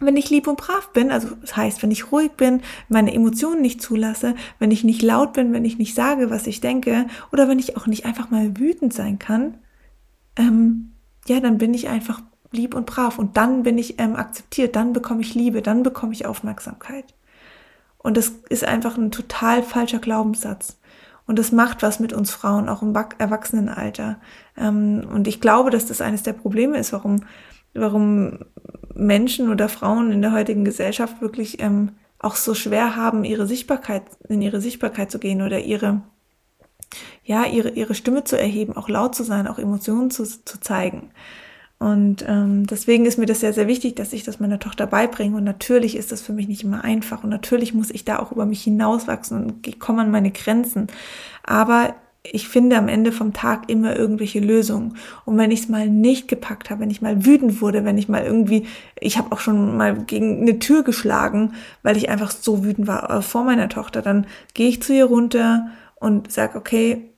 wenn 0.00 0.16
ich 0.16 0.30
lieb 0.30 0.46
und 0.46 0.56
brav 0.56 0.92
bin, 0.92 1.10
also 1.10 1.28
das 1.40 1.56
heißt, 1.56 1.82
wenn 1.82 1.90
ich 1.90 2.10
ruhig 2.10 2.32
bin, 2.32 2.62
meine 2.88 3.12
Emotionen 3.12 3.60
nicht 3.60 3.82
zulasse, 3.82 4.34
wenn 4.58 4.70
ich 4.70 4.82
nicht 4.82 5.02
laut 5.02 5.34
bin, 5.34 5.52
wenn 5.52 5.64
ich 5.64 5.78
nicht 5.78 5.94
sage, 5.94 6.30
was 6.30 6.46
ich 6.46 6.60
denke, 6.60 7.06
oder 7.32 7.48
wenn 7.48 7.58
ich 7.58 7.76
auch 7.76 7.86
nicht 7.86 8.06
einfach 8.06 8.30
mal 8.30 8.56
wütend 8.56 8.94
sein 8.94 9.18
kann, 9.18 9.58
ähm, 10.36 10.92
ja, 11.26 11.40
dann 11.40 11.58
bin 11.58 11.74
ich 11.74 11.88
einfach 11.88 12.22
lieb 12.50 12.74
und 12.74 12.86
brav 12.86 13.18
und 13.18 13.36
dann 13.36 13.62
bin 13.62 13.78
ich 13.78 14.00
ähm, 14.00 14.16
akzeptiert, 14.16 14.74
dann 14.74 14.92
bekomme 14.92 15.20
ich 15.20 15.34
Liebe, 15.34 15.62
dann 15.62 15.82
bekomme 15.82 16.12
ich 16.12 16.26
Aufmerksamkeit. 16.26 17.14
Und 17.98 18.16
das 18.16 18.32
ist 18.48 18.64
einfach 18.64 18.96
ein 18.96 19.10
total 19.10 19.62
falscher 19.62 19.98
Glaubenssatz. 19.98 20.78
Und 21.26 21.38
das 21.38 21.52
macht 21.52 21.82
was 21.82 22.00
mit 22.00 22.12
uns 22.12 22.30
Frauen, 22.32 22.68
auch 22.68 22.82
im 22.82 22.94
Erwachsenenalter. 23.18 24.18
Ähm, 24.56 25.06
und 25.12 25.28
ich 25.28 25.40
glaube, 25.40 25.70
dass 25.70 25.86
das 25.86 26.00
eines 26.00 26.22
der 26.22 26.32
Probleme 26.32 26.78
ist, 26.78 26.92
warum, 26.92 27.24
warum 27.74 28.40
Menschen 28.94 29.50
oder 29.50 29.68
Frauen 29.68 30.12
in 30.12 30.22
der 30.22 30.32
heutigen 30.32 30.64
Gesellschaft 30.64 31.20
wirklich 31.20 31.62
ähm, 31.62 31.92
auch 32.18 32.36
so 32.36 32.54
schwer 32.54 32.96
haben, 32.96 33.24
ihre 33.24 33.46
Sichtbarkeit, 33.46 34.02
in 34.28 34.42
ihre 34.42 34.60
Sichtbarkeit 34.60 35.10
zu 35.10 35.18
gehen 35.18 35.42
oder 35.42 35.60
ihre, 35.60 36.02
ja, 37.24 37.46
ihre, 37.46 37.70
ihre 37.70 37.94
Stimme 37.94 38.24
zu 38.24 38.38
erheben, 38.38 38.76
auch 38.76 38.88
laut 38.88 39.14
zu 39.14 39.24
sein, 39.24 39.46
auch 39.46 39.58
Emotionen 39.58 40.10
zu, 40.10 40.24
zu 40.24 40.60
zeigen. 40.60 41.10
Und 41.78 42.22
ähm, 42.28 42.66
deswegen 42.66 43.06
ist 43.06 43.16
mir 43.16 43.24
das 43.24 43.40
sehr, 43.40 43.54
sehr 43.54 43.66
wichtig, 43.66 43.96
dass 43.96 44.12
ich 44.12 44.22
das 44.22 44.38
meiner 44.38 44.58
Tochter 44.58 44.86
beibringe. 44.86 45.38
Und 45.38 45.44
natürlich 45.44 45.96
ist 45.96 46.12
das 46.12 46.20
für 46.20 46.34
mich 46.34 46.46
nicht 46.46 46.62
immer 46.62 46.84
einfach. 46.84 47.24
Und 47.24 47.30
natürlich 47.30 47.72
muss 47.72 47.90
ich 47.90 48.04
da 48.04 48.18
auch 48.18 48.32
über 48.32 48.44
mich 48.44 48.62
hinauswachsen 48.62 49.42
und 49.42 49.80
komme 49.80 50.02
an 50.02 50.10
meine 50.10 50.30
Grenzen. 50.30 50.88
Aber 51.42 51.94
ich 52.22 52.48
finde 52.48 52.76
am 52.76 52.88
Ende 52.88 53.12
vom 53.12 53.32
Tag 53.32 53.70
immer 53.70 53.96
irgendwelche 53.96 54.40
Lösungen. 54.40 54.96
Und 55.24 55.38
wenn 55.38 55.50
ich 55.50 55.60
es 55.60 55.68
mal 55.68 55.88
nicht 55.88 56.28
gepackt 56.28 56.68
habe, 56.68 56.80
wenn 56.80 56.90
ich 56.90 57.00
mal 57.00 57.24
wütend 57.24 57.62
wurde, 57.62 57.84
wenn 57.84 57.96
ich 57.96 58.08
mal 58.08 58.22
irgendwie, 58.22 58.66
ich 58.98 59.16
habe 59.16 59.32
auch 59.32 59.40
schon 59.40 59.76
mal 59.76 60.04
gegen 60.04 60.42
eine 60.42 60.58
Tür 60.58 60.82
geschlagen, 60.82 61.54
weil 61.82 61.96
ich 61.96 62.10
einfach 62.10 62.30
so 62.30 62.62
wütend 62.62 62.86
war 62.86 63.10
äh, 63.10 63.22
vor 63.22 63.44
meiner 63.44 63.68
Tochter, 63.68 64.02
dann 64.02 64.26
gehe 64.52 64.68
ich 64.68 64.82
zu 64.82 64.92
ihr 64.92 65.06
runter 65.06 65.68
und 65.96 66.30
sag, 66.30 66.56
okay, 66.56 67.10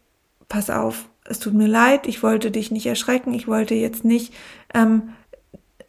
pass 0.49 0.71
auf, 0.71 1.09
es 1.25 1.41
tut 1.41 1.55
mir 1.55 1.69
leid, 1.69 2.07
ich 2.07 2.23
wollte 2.23 2.51
dich 2.51 2.71
nicht 2.71 2.87
erschrecken, 2.87 3.35
ich 3.35 3.49
wollte 3.49 3.75
jetzt 3.75 4.05
nicht 4.05 4.33
ähm, 4.75 5.11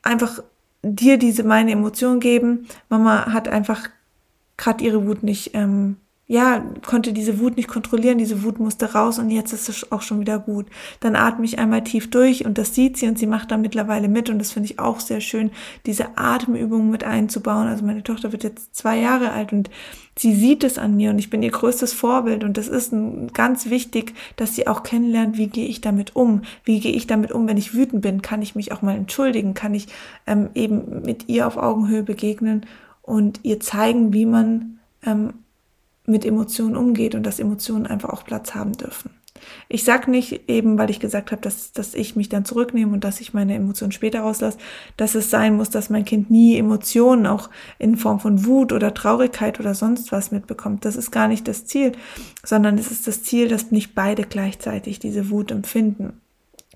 einfach 0.02 0.42
dir 0.82 1.18
diese 1.18 1.44
meine 1.44 1.72
Emotion 1.72 2.20
geben. 2.20 2.68
Mama 2.90 3.32
hat 3.32 3.48
einfach 3.48 3.90
gerade 4.58 4.84
ihre 4.84 5.08
Wut 5.08 5.24
nicht 5.24 5.52
ähm, 5.54 5.98
ja, 6.34 6.66
konnte 6.84 7.14
diese 7.14 7.40
Wut 7.40 7.58
nicht 7.58 7.68
kontrollieren, 7.68 8.18
diese 8.18 8.42
Wut 8.42 8.58
musste 8.58 8.94
raus 8.94 9.20
und 9.20 9.30
jetzt 9.30 9.54
ist 9.54 9.70
es 9.70 9.92
auch 9.92 10.02
schon 10.02 10.20
wieder 10.20 10.40
gut. 10.40 10.66
Dann 11.00 11.16
atme 11.16 11.46
ich 11.46 11.60
einmal 11.60 11.84
tief 11.84 12.10
durch 12.10 12.44
und 12.44 12.58
das 12.58 12.74
sieht 12.74 12.98
sie 12.98 13.08
und 13.08 13.20
sie 13.20 13.28
macht 13.28 13.52
da 13.52 13.58
mittlerweile 13.58 14.08
mit 14.08 14.32
und 14.32 14.40
das 14.40 14.52
finde 14.52 14.66
ich 14.66 14.80
auch 14.80 15.00
sehr 15.00 15.22
schön, 15.22 15.52
diese 15.86 16.18
Atemübungen 16.18 16.90
mit 16.90 17.04
einzubauen. 17.04 17.68
Also 17.68 17.86
meine 17.86 18.02
Tochter 18.02 18.32
wird 18.32 18.44
jetzt 18.44 18.76
zwei 18.76 18.98
Jahre 18.98 19.32
alt 19.32 19.54
und 19.54 19.70
sie 20.18 20.34
sieht 20.34 20.64
es 20.64 20.80
an 20.80 20.96
mir 20.98 21.12
und 21.12 21.20
ich 21.20 21.30
bin 21.30 21.44
ihr 21.44 21.52
größtes 21.52 21.94
Vorbild 21.94 22.44
und 22.44 22.58
das 22.58 22.68
ist 22.68 22.96
ganz 23.36 23.70
wichtig, 23.70 24.16
dass 24.36 24.56
sie 24.56 24.66
auch 24.66 24.82
kennenlernt, 24.82 25.38
wie 25.38 25.50
gehe 25.50 25.68
ich 25.68 25.82
damit 25.82 26.16
um, 26.16 26.42
wie 26.64 26.80
gehe 26.80 26.94
ich 26.94 27.06
damit 27.06 27.32
um, 27.32 27.48
wenn 27.48 27.58
ich 27.58 27.76
wütend 27.76 28.02
bin, 28.02 28.24
kann 28.24 28.42
ich 28.42 28.56
mich 28.56 28.72
auch 28.72 28.82
mal 28.82 28.96
entschuldigen, 28.96 29.54
kann 29.54 29.76
ich 29.76 29.86
ähm, 30.26 30.50
eben 30.56 31.04
mit 31.04 31.30
ihr 31.30 31.46
auf 31.46 31.58
Augenhöhe 31.58 32.02
begegnen 32.02 32.66
und 33.04 33.42
ihr 33.44 33.60
zeigen, 33.60 34.14
wie 34.14 34.26
man 34.26 34.80
ähm, 35.06 35.34
mit 36.06 36.26
Emotionen 36.26 36.76
umgeht 36.76 37.16
und 37.16 37.24
dass 37.24 37.40
Emotionen 37.40 37.88
einfach 37.88 38.10
auch 38.10 38.26
Platz 38.26 38.56
haben 38.56 38.74
dürfen. 38.74 39.12
Ich 39.68 39.84
sag 39.84 40.08
nicht 40.08 40.50
eben, 40.50 40.78
weil 40.78 40.90
ich 40.90 41.00
gesagt 41.00 41.32
habe, 41.32 41.42
dass, 41.42 41.72
dass 41.74 41.94
ich 41.94 42.16
mich 42.16 42.30
dann 42.30 42.46
zurücknehme 42.46 42.94
und 42.94 43.04
dass 43.04 43.22
ich 43.22 43.34
meine 43.34 43.56
Emotionen 43.56 43.92
später 43.92 44.22
rauslasse, 44.22 44.58
dass 44.98 45.16
es 45.16 45.30
sein 45.30 45.56
muss, 45.56 45.70
dass 45.70 45.90
mein 45.90 46.06
Kind 46.06 46.30
nie 46.30 46.58
Emotionen 46.58 47.26
auch 47.26 47.50
in 47.80 47.98
Form 47.98 48.20
von 48.20 48.46
Wut 48.46 48.72
oder 48.72 48.94
Traurigkeit 48.94 49.60
oder 49.60 49.76
sonst 49.76 50.12
was 50.12 50.32
mitbekommt. 50.32 50.86
Das 50.86 50.96
ist 50.96 51.12
gar 51.12 51.28
nicht 51.28 51.48
das 51.48 51.66
Ziel, 51.66 51.94
sondern 52.44 52.78
es 52.78 52.92
ist 52.92 53.08
das 53.08 53.24
Ziel, 53.24 53.48
dass 53.48 53.72
nicht 53.72 53.96
beide 53.96 54.24
gleichzeitig 54.24 55.00
diese 55.00 55.30
Wut 55.30 55.52
empfinden. 55.52 56.20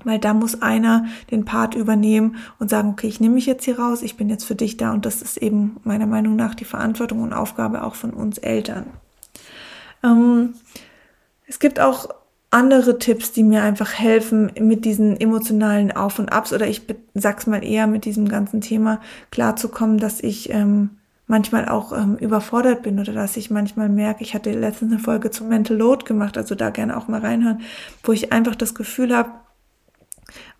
Weil 0.03 0.19
da 0.19 0.35
muss 0.35 0.61
einer 0.61 1.05
den 1.31 1.43
Part 1.43 1.73
übernehmen 1.73 2.35
und 2.59 2.69
sagen, 2.69 2.89
okay, 2.89 3.07
ich 3.07 3.19
nehme 3.19 3.35
mich 3.35 3.47
jetzt 3.47 3.65
hier 3.65 3.79
raus, 3.79 4.03
ich 4.03 4.15
bin 4.15 4.29
jetzt 4.29 4.43
für 4.43 4.53
dich 4.53 4.77
da 4.77 4.93
und 4.93 5.07
das 5.07 5.23
ist 5.23 5.37
eben 5.37 5.77
meiner 5.83 6.05
Meinung 6.05 6.35
nach 6.35 6.53
die 6.53 6.65
Verantwortung 6.65 7.23
und 7.23 7.33
Aufgabe 7.33 7.83
auch 7.83 7.95
von 7.95 8.11
uns 8.11 8.37
Eltern. 8.37 8.85
Ähm, 10.03 10.53
es 11.47 11.59
gibt 11.59 11.79
auch 11.79 12.09
andere 12.49 12.97
Tipps, 12.97 13.31
die 13.31 13.43
mir 13.43 13.63
einfach 13.63 13.93
helfen, 13.93 14.51
mit 14.59 14.85
diesen 14.85 15.19
emotionalen 15.19 15.91
Auf 15.91 16.17
und 16.19 16.31
Abs 16.31 16.53
oder 16.53 16.67
ich 16.67 16.83
sag's 17.13 17.45
mal 17.45 17.63
eher 17.63 17.87
mit 17.87 18.05
diesem 18.05 18.29
ganzen 18.29 18.61
Thema 18.61 19.01
klarzukommen, 19.31 19.97
dass 19.97 20.21
ich 20.21 20.49
ähm, 20.51 20.91
manchmal 21.27 21.67
auch 21.67 21.91
ähm, 21.91 22.15
überfordert 22.15 22.83
bin 22.83 22.99
oder 22.99 23.11
dass 23.11 23.35
ich 23.35 23.51
manchmal 23.51 23.89
merke, 23.89 24.23
ich 24.23 24.33
hatte 24.33 24.51
letztens 24.51 24.93
eine 24.93 25.01
Folge 25.01 25.29
zum 25.29 25.49
Mental 25.49 25.75
Load 25.75 26.05
gemacht, 26.05 26.37
also 26.37 26.55
da 26.55 26.69
gerne 26.69 26.95
auch 26.95 27.09
mal 27.09 27.19
reinhören, 27.19 27.61
wo 28.03 28.13
ich 28.13 28.31
einfach 28.31 28.55
das 28.55 28.73
Gefühl 28.73 29.15
habe, 29.15 29.31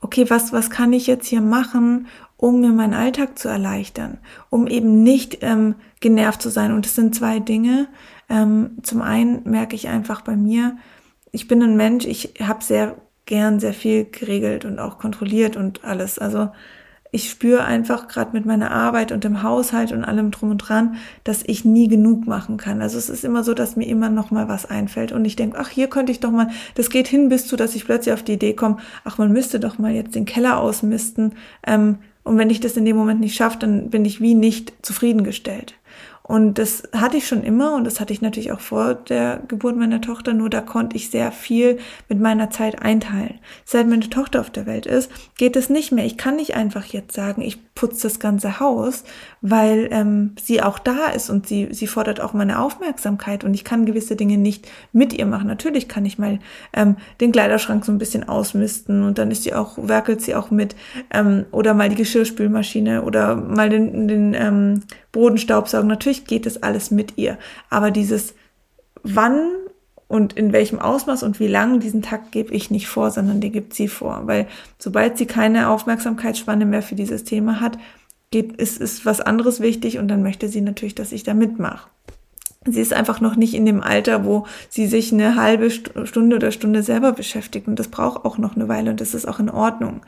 okay, 0.02 0.30
was, 0.30 0.52
was 0.52 0.70
kann 0.70 0.92
ich 0.92 1.08
jetzt 1.08 1.28
hier 1.28 1.42
machen, 1.42 2.08
um 2.36 2.60
mir 2.60 2.72
meinen 2.72 2.94
Alltag 2.94 3.40
zu 3.40 3.48
erleichtern, 3.48 4.20
um 4.50 4.68
eben 4.68 5.04
nicht 5.04 5.40
ähm, 5.42 5.76
genervt 6.00 6.42
zu 6.42 6.50
sein. 6.50 6.72
Und 6.72 6.86
es 6.86 6.96
sind 6.96 7.16
zwei 7.16 7.40
Dinge. 7.40 7.88
Ähm, 8.30 8.78
zum 8.84 9.02
einen 9.02 9.50
merke 9.50 9.76
ich 9.76 9.88
einfach 9.88 10.22
bei 10.22 10.36
mir, 10.36 10.78
ich 11.32 11.48
bin 11.48 11.62
ein 11.62 11.78
Mensch, 11.78 12.06
ich 12.06 12.34
habe 12.42 12.64
sehr 12.64 12.96
gern 13.26 13.60
sehr 13.60 13.74
viel 13.74 14.06
geregelt 14.06 14.66
und 14.66 14.80
auch 14.80 14.98
kontrolliert 14.98 15.56
und 15.56 15.84
alles. 15.84 16.18
Also 16.18 16.50
ich 17.12 17.30
spüre 17.30 17.64
einfach 17.64 18.08
gerade 18.08 18.32
mit 18.34 18.46
meiner 18.46 18.72
Arbeit 18.72 19.12
und 19.12 19.24
dem 19.24 19.44
Haushalt 19.44 19.92
und 19.92 20.04
allem 20.04 20.32
drum 20.32 20.52
und 20.52 20.58
dran, 20.58 20.98
dass 21.24 21.44
ich 21.46 21.64
nie 21.64 21.88
genug 21.88 22.28
machen 22.28 22.58
kann. 22.58 22.82
Also 22.82 22.98
es 22.98 23.10
ist 23.10 23.24
immer 23.24 23.44
so, 23.44 23.54
dass 23.54 23.76
mir 23.76 23.88
immer 23.88 24.10
noch 24.10 24.32
mal 24.32 24.50
was 24.50 24.66
einfällt 24.66 25.12
und 25.12 25.24
ich 25.26 25.36
denke, 25.36 25.58
ach, 25.60 25.70
hier 25.70 25.88
könnte 25.88 26.12
ich 26.12 26.20
doch 26.20 26.32
mal, 26.32 26.50
das 26.76 26.90
geht 26.90 27.08
hin 27.08 27.30
bis 27.30 27.48
zu, 27.48 27.56
dass 27.56 27.76
ich 27.76 27.86
plötzlich 27.86 28.14
auf 28.14 28.24
die 28.24 28.34
Idee 28.34 28.54
komme, 28.54 28.78
ach, 29.04 29.18
man 29.18 29.32
müsste 29.32 29.60
doch 29.60 29.78
mal 29.78 29.92
jetzt 29.92 30.16
den 30.16 30.26
Keller 30.26 30.60
ausmisten. 30.60 31.34
Ähm, 31.66 32.00
und 32.24 32.38
wenn 32.38 32.50
ich 32.50 32.60
das 32.60 32.76
in 32.76 32.84
dem 32.84 32.98
Moment 32.98 33.22
nicht 33.22 33.36
schaffe, 33.36 33.60
dann 33.60 33.90
bin 33.90 34.04
ich 34.04 34.20
wie 34.20 34.36
nicht 34.36 34.74
zufriedengestellt. 34.86 35.76
Und 36.28 36.60
das 36.60 36.84
hatte 36.92 37.16
ich 37.16 37.26
schon 37.26 37.44
immer 37.44 37.76
und 37.76 37.86
das 37.86 38.02
hatte 38.02 38.12
ich 38.12 38.22
natürlich 38.22 38.52
auch 38.52 38.60
vor 38.60 38.96
der 38.96 39.42
Geburt 39.48 39.78
meiner 39.78 40.02
Tochter, 40.02 40.34
nur 40.34 40.50
da 40.50 40.60
konnte 40.60 40.98
ich 40.98 41.10
sehr 41.10 41.32
viel 41.32 41.80
mit 42.10 42.20
meiner 42.20 42.50
Zeit 42.50 42.82
einteilen. 42.82 43.40
Seit 43.64 43.88
meine 43.88 44.10
Tochter 44.10 44.42
auf 44.42 44.50
der 44.50 44.66
Welt 44.66 44.86
ist, 44.86 45.10
geht 45.38 45.56
es 45.56 45.70
nicht 45.70 45.94
mehr. 45.94 46.06
Ich 46.06 46.18
kann 46.18 46.36
nicht 46.36 46.56
einfach 46.56 46.86
jetzt 46.86 47.16
sagen, 47.16 47.42
ich 47.42 47.74
putze 47.76 48.04
das 48.04 48.20
ganze 48.20 48.60
Haus, 48.60 49.06
weil 49.42 49.88
ähm, 49.92 50.34
sie 50.42 50.62
auch 50.62 50.80
da 50.80 51.08
ist 51.16 51.30
und 51.30 51.48
sie, 51.48 51.70
sie 51.72 51.88
fordert 51.88 52.20
auch 52.20 52.34
meine 52.34 52.60
Aufmerksamkeit 52.60 53.46
und 53.46 53.54
ich 53.54 53.64
kann 53.64 53.86
gewisse 53.86 54.18
Dinge 54.18 54.38
nicht 54.38 54.68
mit 54.92 55.14
ihr 55.14 55.28
machen. 55.28 55.48
Natürlich 55.48 55.88
kann 55.88 56.04
ich 56.04 56.18
mal 56.18 56.40
ähm, 56.74 56.98
den 57.22 57.32
Kleiderschrank 57.32 57.86
so 57.86 57.92
ein 57.94 58.00
bisschen 58.00 58.28
ausmisten 58.28 59.04
und 59.04 59.18
dann 59.18 59.32
ist 59.32 59.44
sie 59.44 59.54
auch, 59.54 59.78
werkelt 59.78 60.22
sie 60.22 60.36
auch 60.36 60.52
mit 60.52 60.76
ähm, 61.14 61.46
oder 61.52 61.74
mal 61.74 61.88
die 61.88 61.96
Geschirrspülmaschine 61.96 63.04
oder 63.04 63.36
mal 63.36 63.70
den, 63.70 64.08
den 64.10 64.34
ähm, 64.34 64.82
Bodenstaubsaugen. 65.18 65.88
Natürlich 65.88 66.26
geht 66.26 66.46
das 66.46 66.62
alles 66.62 66.92
mit 66.92 67.18
ihr. 67.18 67.40
Aber 67.72 67.90
dieses 67.90 68.36
wann 69.02 69.50
und 70.08 70.34
in 70.34 70.54
welchem 70.54 70.78
Ausmaß 70.78 71.24
und 71.24 71.40
wie 71.40 71.48
lang 71.48 71.80
diesen 71.80 72.04
Takt 72.04 72.32
gebe 72.32 72.54
ich 72.54 72.70
nicht 72.70 72.88
vor, 72.88 73.10
sondern 73.10 73.42
die 73.42 73.52
gibt 73.52 73.74
sie 73.74 73.88
vor. 73.88 74.22
Weil 74.26 74.46
sobald 74.78 75.18
sie 75.18 75.26
keine 75.26 75.70
Aufmerksamkeitsspanne 75.70 76.68
mehr 76.68 76.84
für 76.84 76.94
dieses 76.94 77.24
Thema 77.24 77.60
hat, 77.60 77.80
ist, 78.32 78.80
ist 78.80 79.08
was 79.08 79.20
anderes 79.20 79.60
wichtig 79.60 79.98
und 79.98 80.08
dann 80.08 80.22
möchte 80.22 80.50
sie 80.50 80.62
natürlich, 80.62 80.94
dass 80.94 81.12
ich 81.12 81.24
da 81.24 81.34
mitmache 81.34 81.90
sie 82.72 82.82
ist 82.82 82.94
einfach 82.94 83.22
noch 83.22 83.36
nicht 83.36 83.54
in 83.54 83.66
dem 83.66 83.82
Alter, 83.82 84.26
wo 84.26 84.46
sie 84.70 84.88
sich 84.88 85.14
eine 85.14 85.36
halbe 85.36 85.70
Stunde 85.70 86.36
oder 86.36 86.52
Stunde 86.52 86.84
selber 86.84 87.12
beschäftigt 87.12 87.68
und 87.68 87.80
das 87.80 87.88
braucht 87.88 88.26
auch 88.26 88.38
noch 88.38 88.56
eine 88.56 88.68
Weile 88.68 88.92
und 88.92 89.02
das 89.02 89.14
ist 89.14 89.28
auch 89.28 89.40
in 89.40 89.50
Ordnung. 89.50 90.02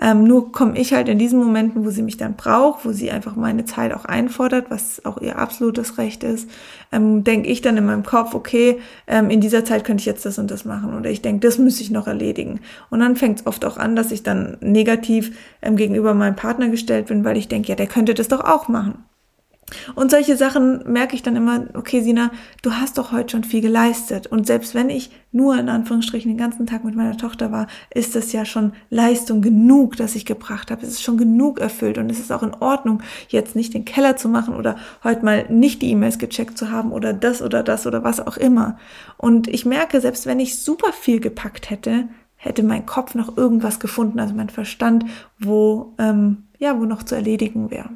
Ähm, 0.00 0.24
nur 0.24 0.52
komme 0.52 0.78
ich 0.78 0.92
halt 0.92 1.08
in 1.08 1.18
diesen 1.18 1.38
Momenten, 1.38 1.84
wo 1.84 1.90
sie 1.90 2.02
mich 2.02 2.18
dann 2.18 2.34
braucht, 2.36 2.84
wo 2.84 2.92
sie 2.92 3.10
einfach 3.10 3.34
meine 3.34 3.64
Zeit 3.64 3.94
auch 3.94 4.04
einfordert, 4.04 4.66
was 4.68 5.04
auch 5.06 5.18
ihr 5.22 5.38
absolutes 5.38 5.96
Recht 5.96 6.22
ist, 6.22 6.50
ähm, 6.92 7.24
denke 7.24 7.48
ich 7.48 7.62
dann 7.62 7.78
in 7.78 7.86
meinem 7.86 8.02
Kopf, 8.02 8.34
okay, 8.34 8.78
ähm, 9.06 9.30
in 9.30 9.40
dieser 9.40 9.64
Zeit 9.64 9.84
könnte 9.84 10.02
ich 10.02 10.06
jetzt 10.06 10.26
das 10.26 10.38
und 10.38 10.50
das 10.50 10.66
machen 10.66 10.94
oder 10.94 11.10
ich 11.10 11.22
denke, 11.22 11.46
das 11.46 11.58
müsste 11.58 11.82
ich 11.82 11.90
noch 11.90 12.06
erledigen. 12.06 12.60
Und 12.90 13.00
dann 13.00 13.16
fängt 13.16 13.40
es 13.40 13.46
oft 13.46 13.64
auch 13.64 13.78
an, 13.78 13.96
dass 13.96 14.12
ich 14.12 14.22
dann 14.22 14.58
negativ 14.60 15.36
ähm, 15.62 15.76
gegenüber 15.76 16.12
meinem 16.12 16.36
Partner 16.36 16.68
gestellt 16.68 17.06
bin, 17.06 17.24
weil 17.24 17.38
ich 17.38 17.48
denke, 17.48 17.68
ja, 17.68 17.74
der 17.74 17.86
könnte 17.86 18.12
das 18.12 18.28
doch 18.28 18.40
auch 18.40 18.68
machen. 18.68 19.04
Und 19.96 20.12
solche 20.12 20.36
Sachen 20.36 20.90
merke 20.90 21.16
ich 21.16 21.22
dann 21.22 21.34
immer, 21.34 21.66
okay, 21.74 22.00
Sina, 22.00 22.30
du 22.62 22.72
hast 22.72 22.98
doch 22.98 23.10
heute 23.10 23.32
schon 23.32 23.44
viel 23.44 23.60
geleistet. 23.60 24.28
Und 24.28 24.46
selbst 24.46 24.74
wenn 24.74 24.90
ich 24.90 25.10
nur 25.32 25.58
in 25.58 25.68
Anführungsstrichen 25.68 26.30
den 26.30 26.38
ganzen 26.38 26.66
Tag 26.66 26.84
mit 26.84 26.94
meiner 26.94 27.16
Tochter 27.16 27.50
war, 27.50 27.66
ist 27.92 28.14
das 28.14 28.32
ja 28.32 28.44
schon 28.44 28.72
Leistung 28.90 29.42
genug, 29.42 29.96
dass 29.96 30.14
ich 30.14 30.24
gebracht 30.24 30.70
habe. 30.70 30.82
Es 30.82 30.92
ist 30.92 31.02
schon 31.02 31.18
genug 31.18 31.58
erfüllt 31.58 31.98
und 31.98 32.10
es 32.10 32.20
ist 32.20 32.30
auch 32.30 32.44
in 32.44 32.54
Ordnung, 32.54 33.02
jetzt 33.28 33.56
nicht 33.56 33.74
den 33.74 33.84
Keller 33.84 34.16
zu 34.16 34.28
machen 34.28 34.54
oder 34.54 34.76
heute 35.02 35.24
mal 35.24 35.46
nicht 35.48 35.82
die 35.82 35.90
E-Mails 35.90 36.18
gecheckt 36.18 36.56
zu 36.56 36.70
haben 36.70 36.92
oder 36.92 37.12
das 37.12 37.42
oder 37.42 37.64
das 37.64 37.86
oder 37.86 38.04
was 38.04 38.24
auch 38.24 38.36
immer. 38.36 38.78
Und 39.16 39.48
ich 39.48 39.66
merke, 39.66 40.00
selbst 40.00 40.26
wenn 40.26 40.38
ich 40.38 40.60
super 40.60 40.92
viel 40.92 41.18
gepackt 41.18 41.70
hätte, 41.70 42.08
hätte 42.36 42.62
mein 42.62 42.86
Kopf 42.86 43.14
noch 43.14 43.36
irgendwas 43.36 43.80
gefunden, 43.80 44.20
also 44.20 44.32
mein 44.32 44.50
Verstand, 44.50 45.04
wo, 45.40 45.94
ähm, 45.98 46.44
ja, 46.58 46.78
wo 46.78 46.84
noch 46.84 47.02
zu 47.02 47.16
erledigen 47.16 47.70
wäre. 47.70 47.90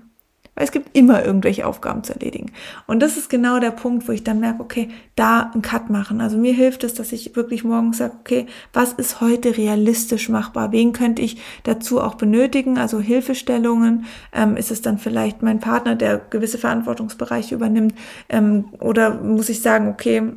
Weil 0.55 0.65
es 0.65 0.73
gibt 0.73 0.97
immer 0.97 1.25
irgendwelche 1.25 1.67
Aufgaben 1.67 2.05
zu 2.05 2.13
erledigen. 2.13 2.53
Und 2.87 3.01
das 3.01 3.17
ist 3.17 3.31
genau 3.31 3.61
der 3.61 3.71
Punkt, 3.71 4.09
wo 4.09 4.13
ich 4.13 4.25
dann 4.25 4.41
merke, 4.41 4.63
okay, 4.63 4.89
da 5.17 5.51
einen 5.53 5.63
Cut 5.63 5.91
machen. 5.91 6.21
Also 6.21 6.37
mir 6.37 6.53
hilft 6.53 6.85
es, 6.85 6.95
dass 6.95 7.13
ich 7.13 7.37
wirklich 7.37 7.65
morgens 7.65 7.99
sage, 7.99 8.15
okay, 8.21 8.47
was 8.73 8.93
ist 8.93 9.21
heute 9.21 9.57
realistisch 9.57 10.29
machbar? 10.29 10.73
Wen 10.73 10.93
könnte 10.93 11.23
ich 11.23 11.41
dazu 11.63 12.01
auch 12.01 12.15
benötigen? 12.15 12.79
Also 12.79 13.01
Hilfestellungen. 13.01 14.07
Ähm, 14.33 14.57
ist 14.57 14.71
es 14.71 14.83
dann 14.83 14.99
vielleicht 14.99 15.43
mein 15.43 15.61
Partner, 15.61 15.95
der 15.95 16.19
gewisse 16.19 16.59
Verantwortungsbereiche 16.59 17.55
übernimmt? 17.55 17.95
Ähm, 18.29 18.67
oder 18.81 19.15
muss 19.23 19.49
ich 19.49 19.63
sagen, 19.63 19.89
okay, 19.89 20.33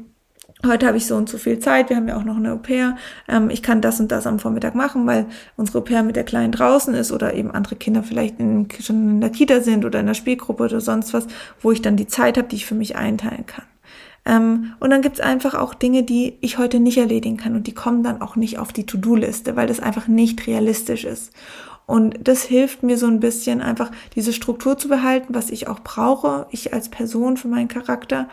heute 0.65 0.87
habe 0.87 0.97
ich 0.97 1.07
so 1.07 1.15
und 1.15 1.29
so 1.29 1.37
viel 1.37 1.59
Zeit, 1.59 1.89
wir 1.89 1.97
haben 1.97 2.07
ja 2.07 2.17
auch 2.17 2.23
noch 2.23 2.37
eine 2.37 2.53
Au-pair, 2.53 2.95
ähm, 3.27 3.49
ich 3.49 3.61
kann 3.61 3.81
das 3.81 3.99
und 3.99 4.11
das 4.11 4.27
am 4.27 4.39
Vormittag 4.39 4.75
machen, 4.75 5.05
weil 5.05 5.25
unsere 5.57 5.79
Au-pair 5.79 6.03
mit 6.03 6.15
der 6.15 6.23
Kleinen 6.23 6.51
draußen 6.51 6.93
ist 6.93 7.11
oder 7.11 7.33
eben 7.33 7.51
andere 7.51 7.75
Kinder 7.75 8.03
vielleicht 8.03 8.39
in, 8.39 8.67
schon 8.81 9.09
in 9.09 9.21
der 9.21 9.29
Kita 9.29 9.61
sind 9.61 9.85
oder 9.85 9.99
in 9.99 10.07
der 10.07 10.13
Spielgruppe 10.13 10.63
oder 10.63 10.81
sonst 10.81 11.13
was, 11.13 11.27
wo 11.61 11.71
ich 11.71 11.81
dann 11.81 11.97
die 11.97 12.07
Zeit 12.07 12.37
habe, 12.37 12.47
die 12.47 12.57
ich 12.57 12.65
für 12.65 12.75
mich 12.75 12.95
einteilen 12.95 13.45
kann. 13.45 13.65
Ähm, 14.25 14.73
und 14.79 14.89
dann 14.89 15.01
gibt's 15.01 15.19
einfach 15.19 15.53
auch 15.53 15.73
Dinge, 15.73 16.03
die 16.03 16.37
ich 16.41 16.57
heute 16.57 16.79
nicht 16.79 16.97
erledigen 16.97 17.37
kann 17.37 17.55
und 17.55 17.67
die 17.67 17.73
kommen 17.73 18.03
dann 18.03 18.21
auch 18.21 18.35
nicht 18.35 18.57
auf 18.57 18.71
die 18.71 18.85
To-Do-Liste, 18.85 19.55
weil 19.55 19.67
das 19.67 19.79
einfach 19.79 20.07
nicht 20.07 20.47
realistisch 20.47 21.03
ist. 21.03 21.33
Und 21.85 22.17
das 22.25 22.43
hilft 22.43 22.81
mir 22.83 22.97
so 22.97 23.07
ein 23.07 23.19
bisschen 23.19 23.61
einfach 23.61 23.91
diese 24.15 24.31
Struktur 24.31 24.77
zu 24.77 24.87
behalten, 24.87 25.35
was 25.35 25.49
ich 25.49 25.67
auch 25.67 25.81
brauche, 25.81 26.47
ich 26.49 26.73
als 26.73 26.87
Person 26.87 27.35
für 27.35 27.49
meinen 27.49 27.67
Charakter, 27.67 28.29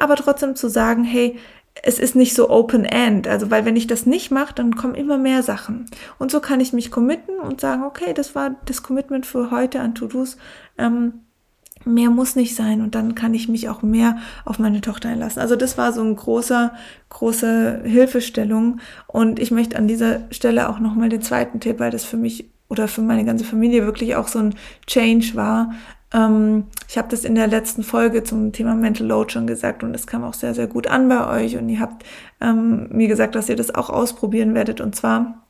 aber 0.00 0.16
trotzdem 0.16 0.56
zu 0.56 0.68
sagen, 0.68 1.04
hey, 1.04 1.38
es 1.82 1.98
ist 1.98 2.16
nicht 2.16 2.34
so 2.34 2.50
open-end. 2.50 3.28
Also, 3.28 3.50
weil 3.50 3.64
wenn 3.64 3.76
ich 3.76 3.86
das 3.86 4.06
nicht 4.06 4.30
mache, 4.30 4.54
dann 4.54 4.76
kommen 4.76 4.94
immer 4.94 5.18
mehr 5.18 5.42
Sachen. 5.42 5.86
Und 6.18 6.30
so 6.30 6.40
kann 6.40 6.60
ich 6.60 6.72
mich 6.72 6.90
committen 6.90 7.38
und 7.38 7.60
sagen, 7.60 7.84
okay, 7.84 8.14
das 8.14 8.34
war 8.34 8.56
das 8.66 8.82
Commitment 8.82 9.26
für 9.26 9.50
heute 9.50 9.80
an 9.80 9.94
To-Dos. 9.94 10.36
Ähm, 10.76 11.20
mehr 11.84 12.10
muss 12.10 12.36
nicht 12.36 12.54
sein 12.54 12.80
und 12.80 12.94
dann 12.94 13.14
kann 13.14 13.34
ich 13.34 13.48
mich 13.48 13.68
auch 13.68 13.82
mehr 13.82 14.18
auf 14.44 14.58
meine 14.58 14.80
Tochter 14.80 15.08
einlassen. 15.08 15.40
Also 15.40 15.56
das 15.56 15.78
war 15.78 15.92
so 15.92 16.02
ein 16.02 16.16
großer, 16.16 16.72
große 17.08 17.82
Hilfestellung 17.84 18.80
und 19.06 19.38
ich 19.38 19.50
möchte 19.50 19.76
an 19.76 19.88
dieser 19.88 20.20
Stelle 20.30 20.68
auch 20.68 20.80
nochmal 20.80 21.08
den 21.08 21.22
zweiten 21.22 21.60
Tipp, 21.60 21.78
weil 21.78 21.90
das 21.90 22.04
für 22.04 22.16
mich 22.16 22.50
oder 22.68 22.88
für 22.88 23.00
meine 23.00 23.24
ganze 23.24 23.44
Familie 23.44 23.86
wirklich 23.86 24.16
auch 24.16 24.28
so 24.28 24.40
ein 24.40 24.54
Change 24.86 25.34
war, 25.34 25.72
ähm, 26.12 26.64
ich 26.88 26.96
habe 26.96 27.08
das 27.08 27.24
in 27.24 27.34
der 27.34 27.46
letzten 27.46 27.82
Folge 27.82 28.24
zum 28.24 28.52
Thema 28.52 28.74
Mental 28.74 29.06
Load 29.06 29.32
schon 29.32 29.46
gesagt 29.46 29.82
und 29.82 29.94
es 29.94 30.06
kam 30.06 30.24
auch 30.24 30.34
sehr, 30.34 30.54
sehr 30.54 30.66
gut 30.66 30.86
an 30.86 31.08
bei 31.08 31.42
euch 31.42 31.56
und 31.56 31.68
ihr 31.68 31.80
habt 31.80 32.04
ähm, 32.40 32.88
mir 32.90 33.08
gesagt, 33.08 33.34
dass 33.34 33.48
ihr 33.48 33.56
das 33.56 33.74
auch 33.74 33.90
ausprobieren 33.90 34.54
werdet 34.54 34.80
und 34.80 34.94
zwar 34.94 35.46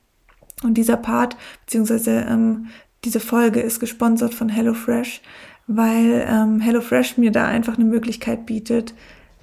und 0.63 0.75
dieser 0.75 0.97
Part 0.97 1.37
beziehungsweise 1.65 2.27
ähm, 2.29 2.67
diese 3.05 3.21
Folge 3.21 3.61
ist 3.61 3.79
gesponsert 3.79 4.35
von 4.35 4.49
HelloFresh, 4.49 5.23
weil 5.69 6.27
ähm, 6.29 6.61
HelloFresh 6.61 7.17
mir 7.19 7.31
da 7.31 7.47
einfach 7.47 7.77
eine 7.77 7.85
Möglichkeit 7.85 8.47
bietet, 8.47 8.95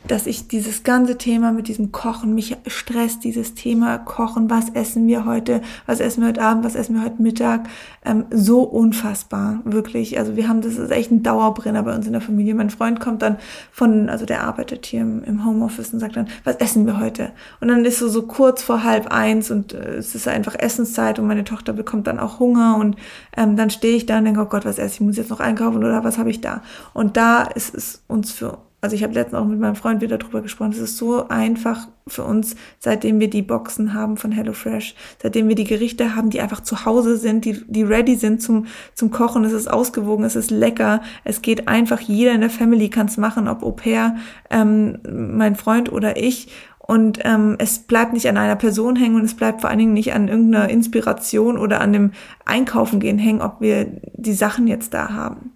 dass 0.08 0.28
ich 0.28 0.48
dieses 0.48 0.84
ganze 0.84 1.18
Thema 1.18 1.52
mit 1.52 1.68
diesem 1.68 1.92
Kochen, 1.92 2.36
mich 2.36 2.56
stresst 2.68 3.24
dieses 3.24 3.56
Thema 3.56 3.98
Kochen, 3.98 4.50
was 4.50 4.70
essen 4.70 5.08
wir 5.08 5.26
heute, 5.26 5.62
was 5.86 6.00
essen 6.00 6.22
wir 6.22 6.30
heute 6.30 6.42
Abend, 6.42 6.64
was 6.64 6.76
essen 6.76 6.96
wir 6.96 7.04
heute 7.04 7.22
Mittag, 7.22 7.68
ähm, 8.04 8.26
so 8.30 8.62
unfassbar, 8.62 9.62
wirklich. 9.66 10.20
Also 10.20 10.36
wir 10.36 10.48
haben, 10.48 10.62
das 10.62 10.78
ist 10.78 10.92
echt 10.92 11.12
ein 11.12 11.24
Dauerbrenner 11.24 11.84
bei 11.84 11.96
uns 11.96 12.06
in 12.06 12.14
der 12.14 12.22
Familie. 12.22 12.54
Mein 12.54 12.70
Freund 12.70 13.00
kommt 13.00 13.22
dann 13.22 13.38
von, 13.72 14.10
also 14.10 14.26
der 14.26 14.44
arbeitet 14.44 14.86
hier 14.86 15.02
im, 15.02 15.24
im 15.24 15.46
Homeoffice 15.46 15.94
und 15.94 16.00
sagt 16.00 16.16
dann, 16.16 16.28
was 16.44 16.58
essen 16.58 16.86
wir 16.86 17.00
heute? 17.00 17.32
Und 17.60 17.70
dann 17.70 17.84
ist 17.84 18.00
so, 18.00 18.08
so 18.08 18.24
kurz 18.24 18.62
vor 18.62 18.84
halb 18.84 19.08
eins 19.08 19.50
und 19.50 19.74
äh, 19.74 19.96
es 19.96 20.14
ist 20.14 20.28
einfach 20.28 20.56
Essenszeit 20.58 21.18
und 21.18 21.28
meine 21.28 21.44
Tochter 21.44 21.74
bekommt 21.74 22.08
dann 22.08 22.20
auch 22.20 22.40
Hunger 22.40 22.78
und 22.78 22.96
ähm, 23.36 23.56
dann 23.56 23.70
stehe 23.70 23.96
ich 23.96 24.06
da 24.06 24.20
und 24.20 24.26
denke, 24.26 24.42
oh 24.42 24.46
Gott, 24.46 24.66
was 24.66 24.78
esse 24.78 24.88
ich? 24.88 24.96
Ich 24.96 25.02
muss 25.02 25.18
jetzt 25.18 25.30
noch 25.30 25.40
einkaufen 25.40 25.78
oder 25.78 26.04
was 26.04 26.18
habe 26.18 26.30
ich 26.30 26.42
da? 26.42 26.62
Und 26.94 27.18
da 27.18 27.44
ist 27.44 27.74
es 27.74 28.04
uns 28.08 28.32
für 28.32 28.58
also 28.86 28.96
ich 28.96 29.02
habe 29.02 29.16
letztens 29.16 29.42
auch 29.42 29.48
mit 29.48 29.60
meinem 29.60 29.76
Freund 29.76 30.00
wieder 30.02 30.20
drüber 30.20 30.44
gesprochen, 30.44 30.72
es 30.72 30.78
ist 30.78 30.98
so 30.98 31.28
einfach 31.28 31.88
für 32.06 32.24
uns, 32.24 32.56
seitdem 32.78 33.20
wir 33.20 33.32
die 33.32 33.42
Boxen 33.42 33.96
haben 33.96 34.16
von 34.16 34.32
HelloFresh, 34.32 34.94
seitdem 35.24 35.48
wir 35.48 35.56
die 35.56 35.64
Gerichte 35.64 36.16
haben, 36.16 36.30
die 36.30 36.40
einfach 36.40 36.62
zu 36.62 36.86
Hause 36.86 37.18
sind, 37.18 37.46
die, 37.46 37.66
die 37.68 37.82
ready 37.82 38.16
sind 38.16 38.44
zum, 38.44 38.68
zum 38.94 39.10
Kochen, 39.10 39.44
es 39.44 39.54
ist 39.54 39.68
ausgewogen, 39.68 40.24
es 40.24 40.36
ist 40.36 40.52
lecker, 40.52 41.02
es 41.24 41.42
geht 41.42 41.68
einfach, 41.68 42.00
jeder 42.00 42.34
in 42.34 42.42
der 42.42 42.52
Family 42.52 42.90
kann 42.90 43.08
es 43.08 43.18
machen, 43.18 43.48
ob 43.48 43.64
Au 43.64 43.72
pair, 43.72 44.18
ähm, 44.52 45.00
mein 45.04 45.56
Freund 45.56 45.92
oder 45.92 46.18
ich. 46.18 46.50
Und 46.78 47.18
ähm, 47.24 47.56
es 47.58 47.80
bleibt 47.80 48.14
nicht 48.14 48.30
an 48.30 48.38
einer 48.38 48.56
Person 48.56 48.96
hängen 48.96 49.16
und 49.16 49.26
es 49.26 49.34
bleibt 49.34 49.62
vor 49.62 49.72
allen 49.72 49.80
Dingen 49.80 49.94
nicht 49.94 50.14
an 50.14 50.28
irgendeiner 50.28 50.70
Inspiration 50.70 51.58
oder 51.58 51.82
an 51.82 51.92
dem 51.92 52.12
Einkaufen 52.46 53.00
gehen 53.00 53.18
hängen, 53.18 53.42
ob 53.42 53.62
wir 53.62 53.88
die 54.14 54.34
Sachen 54.34 54.68
jetzt 54.68 54.94
da 54.94 55.10
haben. 55.10 55.54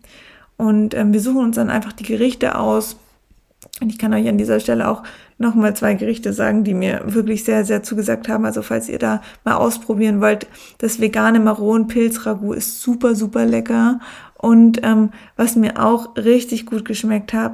Und 0.57 0.93
ähm, 0.93 1.13
wir 1.13 1.21
suchen 1.21 1.45
uns 1.45 1.55
dann 1.55 1.69
einfach 1.69 1.93
die 1.93 2.03
Gerichte 2.03 2.57
aus, 2.57 2.97
und 3.81 3.89
ich 3.89 3.97
kann 3.97 4.13
euch 4.13 4.27
an 4.27 4.37
dieser 4.37 4.59
Stelle 4.59 4.89
auch 4.89 5.03
nochmal 5.37 5.75
zwei 5.75 5.93
Gerichte 5.93 6.33
sagen, 6.33 6.63
die 6.63 6.73
mir 6.73 7.01
wirklich 7.05 7.45
sehr, 7.45 7.63
sehr 7.63 7.81
zugesagt 7.81 8.27
haben. 8.27 8.45
Also 8.45 8.61
falls 8.61 8.89
ihr 8.89 8.99
da 8.99 9.21
mal 9.45 9.55
ausprobieren 9.55 10.19
wollt, 10.19 10.47
das 10.79 10.99
vegane 10.99 11.39
Maronenpilzragout 11.39 12.53
ist 12.53 12.81
super, 12.81 13.15
super 13.15 13.45
lecker. 13.45 13.99
Und 14.37 14.81
ähm, 14.83 15.11
was 15.37 15.55
mir 15.55 15.83
auch 15.83 16.15
richtig 16.17 16.65
gut 16.65 16.83
geschmeckt 16.85 17.31
hat, 17.33 17.53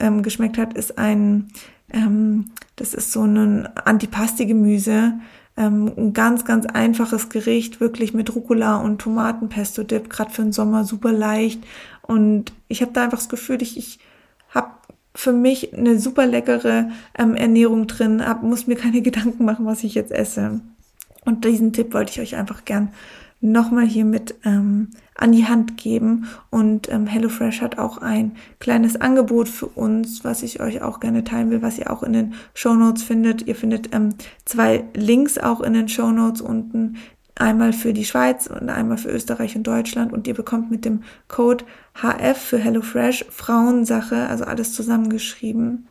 ähm, 0.00 0.22
geschmeckt 0.22 0.56
hat, 0.56 0.74
ist 0.74 0.98
ein, 0.98 1.48
ähm, 1.92 2.46
das 2.76 2.94
ist 2.94 3.12
so 3.12 3.22
ein 3.24 3.66
Antipasti-Gemüse. 3.66 5.14
Ähm, 5.58 5.90
ein 5.96 6.12
ganz, 6.12 6.44
ganz 6.44 6.66
einfaches 6.66 7.30
Gericht, 7.30 7.80
wirklich 7.80 8.12
mit 8.12 8.34
Rucola 8.34 8.76
und 8.76 8.98
Tomatenpesto-Dip, 9.00 10.10
gerade 10.10 10.30
für 10.30 10.42
den 10.42 10.52
Sommer 10.52 10.84
super 10.84 11.12
leicht. 11.12 11.62
Und 12.02 12.52
ich 12.68 12.82
habe 12.82 12.92
da 12.92 13.04
einfach 13.04 13.18
das 13.18 13.30
Gefühl, 13.30 13.62
ich, 13.62 13.78
ich 13.78 13.98
habe 14.50 14.68
für 15.16 15.32
mich 15.32 15.74
eine 15.74 15.98
super 15.98 16.26
leckere 16.26 16.90
ähm, 17.18 17.34
Ernährung 17.34 17.86
drin, 17.86 18.24
hab, 18.24 18.42
muss 18.42 18.66
mir 18.66 18.76
keine 18.76 19.00
Gedanken 19.02 19.44
machen, 19.44 19.66
was 19.66 19.82
ich 19.82 19.94
jetzt 19.94 20.12
esse. 20.12 20.60
Und 21.24 21.44
diesen 21.44 21.72
Tipp 21.72 21.92
wollte 21.92 22.12
ich 22.12 22.20
euch 22.20 22.36
einfach 22.36 22.64
gern 22.64 22.90
nochmal 23.40 23.86
hier 23.86 24.04
mit 24.04 24.34
ähm, 24.44 24.90
an 25.14 25.32
die 25.32 25.46
Hand 25.46 25.76
geben. 25.76 26.26
Und 26.50 26.90
ähm, 26.90 27.06
HelloFresh 27.06 27.60
hat 27.60 27.78
auch 27.78 27.98
ein 27.98 28.32
kleines 28.60 29.00
Angebot 29.00 29.48
für 29.48 29.66
uns, 29.66 30.24
was 30.24 30.42
ich 30.42 30.60
euch 30.60 30.82
auch 30.82 31.00
gerne 31.00 31.24
teilen 31.24 31.50
will, 31.50 31.62
was 31.62 31.78
ihr 31.78 31.90
auch 31.90 32.02
in 32.02 32.12
den 32.12 32.34
Show 32.54 32.74
Notes 32.74 33.02
findet. 33.02 33.46
Ihr 33.46 33.56
findet 33.56 33.94
ähm, 33.94 34.10
zwei 34.44 34.84
Links 34.94 35.38
auch 35.38 35.60
in 35.60 35.72
den 35.72 35.88
Show 35.88 36.10
Notes 36.10 36.40
unten, 36.40 36.96
einmal 37.36 37.72
für 37.72 37.92
die 37.92 38.04
Schweiz 38.04 38.46
und 38.46 38.68
einmal 38.70 38.98
für 38.98 39.10
Österreich 39.10 39.56
und 39.56 39.66
Deutschland 39.66 40.12
und 40.12 40.26
ihr 40.26 40.34
bekommt 40.34 40.70
mit 40.70 40.84
dem 40.84 41.02
Code 41.28 41.64
HF 41.94 42.36
für 42.36 42.58
HelloFresh 42.58 43.26
Frauensache, 43.30 44.26
also 44.28 44.44
alles 44.44 44.72
zusammengeschrieben, 44.72 45.88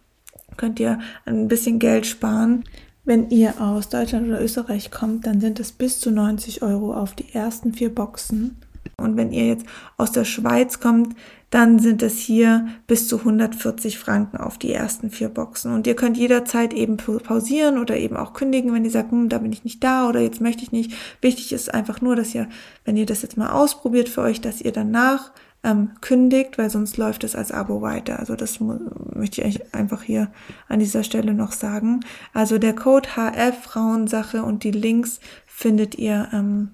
könnt 0.57 0.79
ihr 0.79 0.99
ein 1.25 1.47
bisschen 1.47 1.79
Geld 1.79 2.05
sparen. 2.05 2.63
Wenn 3.03 3.29
ihr 3.29 3.61
aus 3.61 3.89
Deutschland 3.89 4.27
oder 4.27 4.41
Österreich 4.41 4.89
kommt, 4.89 5.27
dann 5.27 5.39
sind 5.39 5.59
es 5.59 5.71
bis 5.71 5.99
zu 5.99 6.09
90 6.09 6.63
Euro 6.63 6.95
auf 6.95 7.13
die 7.13 7.33
ersten 7.33 7.73
vier 7.73 7.93
Boxen. 7.93 8.57
Und 8.97 9.15
wenn 9.15 9.31
ihr 9.31 9.47
jetzt 9.47 9.65
aus 9.97 10.11
der 10.11 10.25
Schweiz 10.25 10.79
kommt, 10.79 11.15
dann 11.55 11.79
sind 11.79 12.03
es 12.03 12.17
hier 12.17 12.67
bis 12.85 13.07
zu 13.07 13.19
140 13.19 13.97
Franken 13.97 14.35
auf 14.35 14.57
die 14.57 14.74
ersten 14.74 15.09
vier 15.09 15.29
Boxen. 15.29 15.74
Und 15.74 15.88
ihr 15.88 15.95
könnt 15.95 16.17
jederzeit 16.17 16.74
eben 16.74 16.97
pausieren 16.97 17.77
oder 17.77 17.95
eben 17.95 18.17
auch 18.17 18.33
kündigen, 18.33 18.74
wenn 18.74 18.83
ihr 18.83 18.91
sagt, 18.91 19.13
hm, 19.13 19.29
da 19.29 19.38
bin 19.38 19.53
ich 19.53 19.63
nicht 19.63 19.81
da 19.81 20.09
oder 20.09 20.19
jetzt 20.19 20.41
möchte 20.41 20.63
ich 20.63 20.74
nicht. 20.74 20.91
Wichtig 21.21 21.53
ist 21.53 21.74
einfach 21.74 22.01
nur, 22.01 22.17
dass 22.17 22.35
ihr, 22.35 22.50
wenn 22.83 22.97
ihr 22.97 23.05
das 23.05 23.21
jetzt 23.21 23.38
mal 23.38 23.51
ausprobiert 23.51 24.09
für 24.09 24.19
euch, 24.19 24.41
dass 24.41 24.59
ihr 24.59 24.74
danach 24.74 25.31
ähm, 25.63 25.91
kündigt, 26.01 26.57
weil 26.57 26.70
sonst 26.70 26.98
läuft 26.98 27.24
es 27.24 27.37
als 27.37 27.53
Abo 27.53 27.81
weiter. 27.81 28.20
Also 28.20 28.35
das 28.35 28.59
möchte 28.59 29.39
ich 29.39 29.48
euch 29.48 29.74
einfach 29.74 30.03
hier 30.03 30.33
an 30.68 30.79
dieser 30.79 31.05
Stelle 31.05 31.33
noch 31.33 31.53
sagen. 31.53 32.01
Also 32.33 32.57
der 32.57 32.75
Code 32.75 33.07
HF 33.15 33.63
Frauensache 33.63 34.44
und 34.44 34.65
die 34.65 34.72
Links 34.72 35.22
findet 35.46 35.96
ihr 35.96 36.27
ähm, 36.33 36.72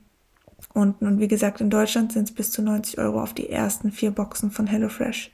Und 0.73 0.97
wie 1.01 1.27
gesagt, 1.27 1.61
in 1.61 1.69
Deutschland 1.69 2.13
sind 2.13 2.29
es 2.29 2.35
bis 2.35 2.51
zu 2.51 2.61
90 2.61 2.97
Euro 2.99 3.21
auf 3.21 3.33
die 3.33 3.49
ersten 3.49 3.91
vier 3.91 4.11
Boxen 4.11 4.51
von 4.51 4.67
HelloFresh. 4.67 5.31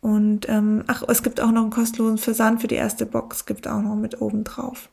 Und 0.00 0.48
ähm, 0.48 0.84
ach, 0.86 1.02
es 1.08 1.22
gibt 1.22 1.40
auch 1.40 1.50
noch 1.50 1.62
einen 1.62 1.70
kostenlosen 1.70 2.18
Versand 2.18 2.60
für 2.60 2.66
die 2.66 2.74
erste 2.74 3.06
Box, 3.06 3.46
gibt 3.46 3.66
auch 3.66 3.80
noch 3.80 3.94
mit 3.94 4.20
oben 4.20 4.44
drauf. 4.44 4.90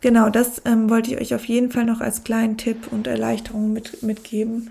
Genau, 0.00 0.30
das 0.30 0.62
ähm, 0.64 0.90
wollte 0.90 1.12
ich 1.14 1.20
euch 1.20 1.34
auf 1.34 1.44
jeden 1.44 1.70
Fall 1.70 1.84
noch 1.84 2.00
als 2.00 2.24
kleinen 2.24 2.56
Tipp 2.56 2.88
und 2.90 3.06
Erleichterung 3.06 3.72
mit, 3.72 4.02
mitgeben. 4.02 4.70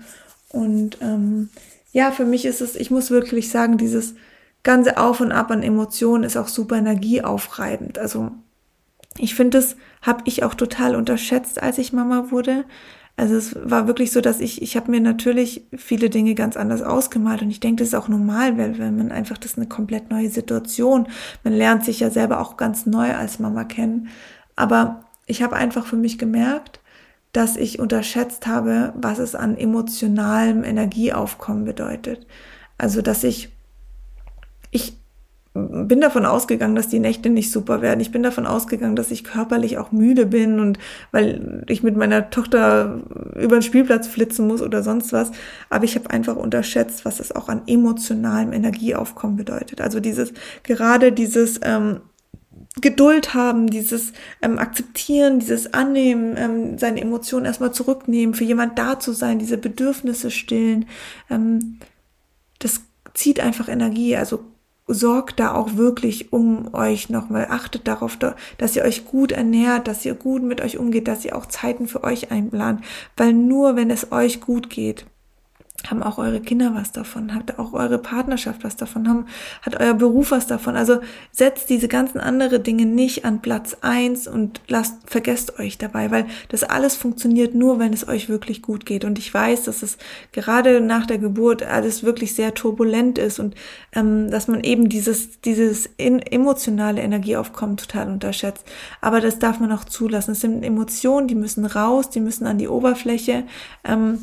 Und 0.50 0.98
ähm, 1.00 1.48
ja, 1.92 2.10
für 2.10 2.26
mich 2.26 2.44
ist 2.44 2.60
es, 2.60 2.76
ich 2.76 2.90
muss 2.90 3.10
wirklich 3.10 3.50
sagen, 3.50 3.78
dieses 3.78 4.14
ganze 4.62 4.98
Auf 4.98 5.20
und 5.20 5.32
Ab 5.32 5.50
an 5.50 5.62
Emotionen 5.62 6.24
ist 6.24 6.36
auch 6.36 6.48
super 6.48 6.76
energieaufreibend. 6.76 7.98
Also 7.98 8.30
ich 9.16 9.34
finde, 9.34 9.58
das 9.58 9.76
habe 10.02 10.22
ich 10.26 10.42
auch 10.42 10.54
total 10.54 10.94
unterschätzt, 10.96 11.62
als 11.62 11.78
ich 11.78 11.94
Mama 11.94 12.30
wurde. 12.30 12.64
Also 13.16 13.36
es 13.36 13.54
war 13.62 13.86
wirklich 13.86 14.10
so, 14.10 14.20
dass 14.20 14.40
ich, 14.40 14.62
ich 14.62 14.76
habe 14.76 14.90
mir 14.90 15.00
natürlich 15.00 15.66
viele 15.76 16.08
Dinge 16.08 16.34
ganz 16.34 16.56
anders 16.56 16.82
ausgemalt 16.82 17.42
und 17.42 17.50
ich 17.50 17.60
denke, 17.60 17.80
das 17.82 17.88
ist 17.88 17.94
auch 17.94 18.08
normal, 18.08 18.56
weil, 18.56 18.78
weil 18.78 18.90
man 18.90 19.12
einfach, 19.12 19.36
das 19.36 19.52
ist 19.52 19.58
eine 19.58 19.68
komplett 19.68 20.10
neue 20.10 20.30
Situation. 20.30 21.06
Man 21.44 21.52
lernt 21.52 21.84
sich 21.84 22.00
ja 22.00 22.10
selber 22.10 22.40
auch 22.40 22.56
ganz 22.56 22.86
neu 22.86 23.14
als 23.14 23.38
Mama 23.38 23.64
kennen. 23.64 24.08
Aber 24.56 25.04
ich 25.26 25.42
habe 25.42 25.56
einfach 25.56 25.86
für 25.86 25.96
mich 25.96 26.18
gemerkt, 26.18 26.80
dass 27.32 27.56
ich 27.56 27.78
unterschätzt 27.78 28.46
habe, 28.46 28.92
was 28.96 29.18
es 29.18 29.34
an 29.34 29.56
emotionalem 29.56 30.64
Energieaufkommen 30.64 31.64
bedeutet. 31.64 32.26
Also, 32.78 33.02
dass 33.02 33.24
ich, 33.24 33.50
ich 34.70 35.01
bin 35.54 36.00
davon 36.00 36.24
ausgegangen, 36.24 36.74
dass 36.74 36.88
die 36.88 36.98
Nächte 36.98 37.28
nicht 37.28 37.52
super 37.52 37.82
werden. 37.82 38.00
Ich 38.00 38.10
bin 38.10 38.22
davon 38.22 38.46
ausgegangen, 38.46 38.96
dass 38.96 39.10
ich 39.10 39.22
körperlich 39.22 39.76
auch 39.76 39.92
müde 39.92 40.24
bin 40.24 40.60
und 40.60 40.78
weil 41.10 41.64
ich 41.68 41.82
mit 41.82 41.94
meiner 41.94 42.30
Tochter 42.30 43.00
über 43.36 43.56
den 43.56 43.62
Spielplatz 43.62 44.06
flitzen 44.06 44.46
muss 44.46 44.62
oder 44.62 44.82
sonst 44.82 45.12
was. 45.12 45.30
Aber 45.68 45.84
ich 45.84 45.94
habe 45.94 46.08
einfach 46.08 46.36
unterschätzt, 46.36 47.04
was 47.04 47.20
es 47.20 47.32
auch 47.36 47.50
an 47.50 47.62
emotionalem 47.66 48.52
Energieaufkommen 48.54 49.36
bedeutet. 49.36 49.82
Also 49.82 50.00
dieses, 50.00 50.32
gerade 50.62 51.12
dieses 51.12 51.60
ähm, 51.62 52.00
Geduld 52.80 53.34
haben, 53.34 53.68
dieses 53.68 54.14
ähm, 54.40 54.58
Akzeptieren, 54.58 55.38
dieses 55.38 55.74
Annehmen, 55.74 56.34
ähm, 56.38 56.78
seine 56.78 57.02
Emotionen 57.02 57.44
erstmal 57.44 57.72
zurücknehmen, 57.72 58.34
für 58.34 58.44
jemand 58.44 58.78
da 58.78 58.98
zu 58.98 59.12
sein, 59.12 59.38
diese 59.38 59.58
Bedürfnisse 59.58 60.30
stillen, 60.30 60.86
ähm, 61.28 61.78
das 62.58 62.80
zieht 63.12 63.40
einfach 63.40 63.68
Energie. 63.68 64.16
Also 64.16 64.44
sorgt 64.92 65.40
da 65.40 65.54
auch 65.54 65.76
wirklich 65.76 66.32
um 66.32 66.72
euch 66.74 67.10
nochmal. 67.10 67.48
Achtet 67.50 67.88
darauf, 67.88 68.18
dass 68.58 68.76
ihr 68.76 68.82
euch 68.84 69.04
gut 69.04 69.32
ernährt, 69.32 69.88
dass 69.88 70.04
ihr 70.04 70.14
gut 70.14 70.42
mit 70.42 70.60
euch 70.60 70.78
umgeht, 70.78 71.08
dass 71.08 71.24
ihr 71.24 71.36
auch 71.36 71.46
Zeiten 71.46 71.86
für 71.88 72.04
euch 72.04 72.30
einplant. 72.30 72.82
Weil 73.16 73.32
nur 73.32 73.76
wenn 73.76 73.90
es 73.90 74.12
euch 74.12 74.40
gut 74.40 74.70
geht, 74.70 75.06
haben 75.90 76.02
auch 76.02 76.18
eure 76.18 76.40
Kinder 76.40 76.74
was 76.74 76.92
davon, 76.92 77.34
hat 77.34 77.58
auch 77.58 77.72
eure 77.72 77.98
Partnerschaft 77.98 78.64
was 78.64 78.76
davon, 78.76 79.08
haben, 79.08 79.26
hat 79.62 79.80
euer 79.80 79.94
Beruf 79.94 80.30
was 80.30 80.46
davon. 80.46 80.76
Also 80.76 81.00
setzt 81.30 81.70
diese 81.70 81.88
ganzen 81.88 82.20
andere 82.20 82.60
Dinge 82.60 82.86
nicht 82.86 83.24
an 83.24 83.42
Platz 83.42 83.76
eins 83.80 84.26
und 84.28 84.60
lasst, 84.68 84.94
vergesst 85.06 85.58
euch 85.58 85.78
dabei, 85.78 86.10
weil 86.10 86.26
das 86.48 86.62
alles 86.62 86.96
funktioniert 86.96 87.54
nur, 87.54 87.78
wenn 87.78 87.92
es 87.92 88.06
euch 88.06 88.28
wirklich 88.28 88.62
gut 88.62 88.86
geht. 88.86 89.04
Und 89.04 89.18
ich 89.18 89.32
weiß, 89.32 89.64
dass 89.64 89.82
es 89.82 89.98
gerade 90.30 90.80
nach 90.80 91.06
der 91.06 91.18
Geburt 91.18 91.62
alles 91.62 92.02
wirklich 92.02 92.34
sehr 92.34 92.54
turbulent 92.54 93.18
ist 93.18 93.38
und 93.38 93.54
ähm, 93.94 94.30
dass 94.30 94.48
man 94.48 94.62
eben 94.62 94.88
dieses, 94.88 95.40
dieses 95.40 95.86
in, 95.96 96.20
emotionale 96.20 97.00
Energieaufkommen 97.00 97.76
total 97.76 98.08
unterschätzt. 98.08 98.64
Aber 99.00 99.20
das 99.20 99.38
darf 99.38 99.60
man 99.60 99.72
auch 99.72 99.84
zulassen. 99.84 100.32
Es 100.32 100.40
sind 100.40 100.62
Emotionen, 100.62 101.28
die 101.28 101.34
müssen 101.34 101.64
raus, 101.64 102.10
die 102.10 102.20
müssen 102.20 102.46
an 102.46 102.58
die 102.58 102.68
Oberfläche 102.68 103.44
ähm, 103.84 104.18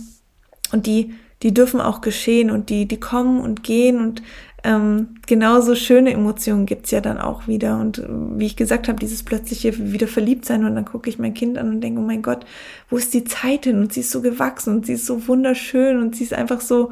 und 0.71 0.85
die 0.85 1.13
die 1.43 1.53
dürfen 1.53 1.79
auch 1.79 2.01
geschehen 2.01 2.51
und 2.51 2.69
die, 2.69 2.85
die 2.85 2.99
kommen 2.99 3.39
und 3.41 3.63
gehen 3.63 3.99
und 3.99 4.21
ähm, 4.63 5.15
genauso 5.25 5.73
schöne 5.75 6.11
Emotionen 6.11 6.65
gibt's 6.65 6.91
ja 6.91 6.99
dann 6.99 7.17
auch 7.17 7.47
wieder. 7.47 7.79
Und 7.79 7.99
äh, 7.99 8.07
wie 8.09 8.45
ich 8.45 8.55
gesagt 8.57 8.87
habe, 8.87 8.99
dieses 8.99 9.23
plötzliche 9.23 9.93
wieder 9.93 10.07
verliebt 10.07 10.45
sein 10.45 10.65
und 10.65 10.75
dann 10.75 10.85
gucke 10.85 11.09
ich 11.09 11.17
mein 11.17 11.33
Kind 11.33 11.57
an 11.57 11.69
und 11.69 11.81
denke, 11.81 12.01
oh 12.01 12.03
mein 12.03 12.21
Gott, 12.21 12.45
wo 12.89 12.97
ist 12.97 13.13
die 13.13 13.23
Zeit 13.23 13.63
hin? 13.65 13.79
Und 13.79 13.93
sie 13.93 14.01
ist 14.01 14.11
so 14.11 14.21
gewachsen 14.21 14.75
und 14.75 14.85
sie 14.85 14.93
ist 14.93 15.05
so 15.05 15.27
wunderschön 15.27 16.01
und 16.01 16.15
sie 16.15 16.23
ist 16.23 16.33
einfach 16.33 16.61
so, 16.61 16.91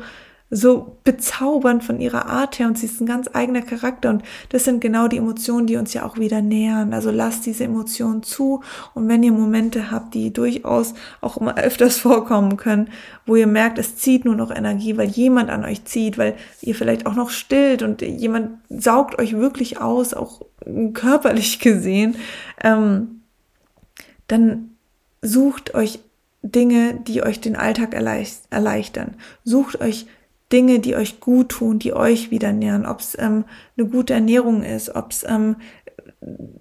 so 0.49 0.97
bezaubernd 1.03 1.83
von 1.83 1.99
ihrer 1.99 2.27
Art 2.27 2.57
her 2.57 2.67
und 2.67 2.77
sie 2.77 2.86
ist 2.86 3.01
ein 3.01 3.05
ganz 3.05 3.29
eigener 3.33 3.62
Charakter 3.62 4.10
und 4.10 4.23
das 4.49 4.63
sind 4.63 4.79
genau 4.79 5.10
die 5.10 5.17
Emotionen, 5.17 5.67
die 5.67 5.75
uns 5.75 5.93
ja 5.93 6.05
auch 6.05 6.17
wieder 6.17 6.41
nähern. 6.41 6.93
Also 6.93 7.12
lasst 7.12 7.45
diese 7.45 7.65
Emotionen 7.65 8.23
zu 8.23 8.62
und 8.93 9.10
wenn 9.10 9.23
ihr 9.23 9.33
Momente 9.33 9.91
habt, 9.91 10.13
die 10.13 10.31
durchaus 10.31 10.93
auch 11.19 11.36
immer 11.38 11.57
öfters 11.57 11.97
vorkommen 11.99 12.55
können, 12.55 12.89
wo 13.25 13.36
ihr 13.36 13.47
merkt, 13.47 13.77
es 13.77 13.97
zieht 13.97 14.23
nur 14.23 14.36
noch 14.36 14.51
Energie, 14.55 14.95
weil 14.95 15.10
jemand 15.10 15.49
an 15.49 15.65
euch 15.65 15.83
zieht, 15.83 16.17
weil 16.17 16.36
ihr 16.62 16.75
vielleicht 16.75 17.05
auch 17.05 17.15
noch 17.15 17.29
stillt 17.29 17.83
und 17.83 18.01
jemand 18.01 18.60
saugt 18.69 19.19
euch 19.19 19.36
wirklich 19.36 19.81
aus, 19.81 20.13
auch 20.13 20.41
körperlich 20.93 21.60
gesehen, 21.60 22.15
ähm, 22.63 23.21
dann 24.27 24.71
sucht 25.21 25.73
euch 25.75 25.99
Dinge, 26.41 26.93
die 26.93 27.23
euch 27.23 27.41
den 27.41 27.55
Alltag 27.55 27.93
erleichtern. 27.93 29.15
Sucht 29.43 29.81
euch 29.81 30.05
Dinge, 30.51 30.79
die 30.79 30.95
euch 30.95 31.19
gut 31.19 31.49
tun, 31.49 31.79
die 31.79 31.93
euch 31.93 32.31
wieder 32.31 32.53
nähern, 32.53 32.86
ob 32.86 32.99
es 33.01 33.17
ähm, 33.19 33.43
eine 33.77 33.88
gute 33.88 34.13
Ernährung 34.13 34.63
ist, 34.63 34.95
ob 34.95 35.12
es 35.12 35.25
ähm, 35.27 35.57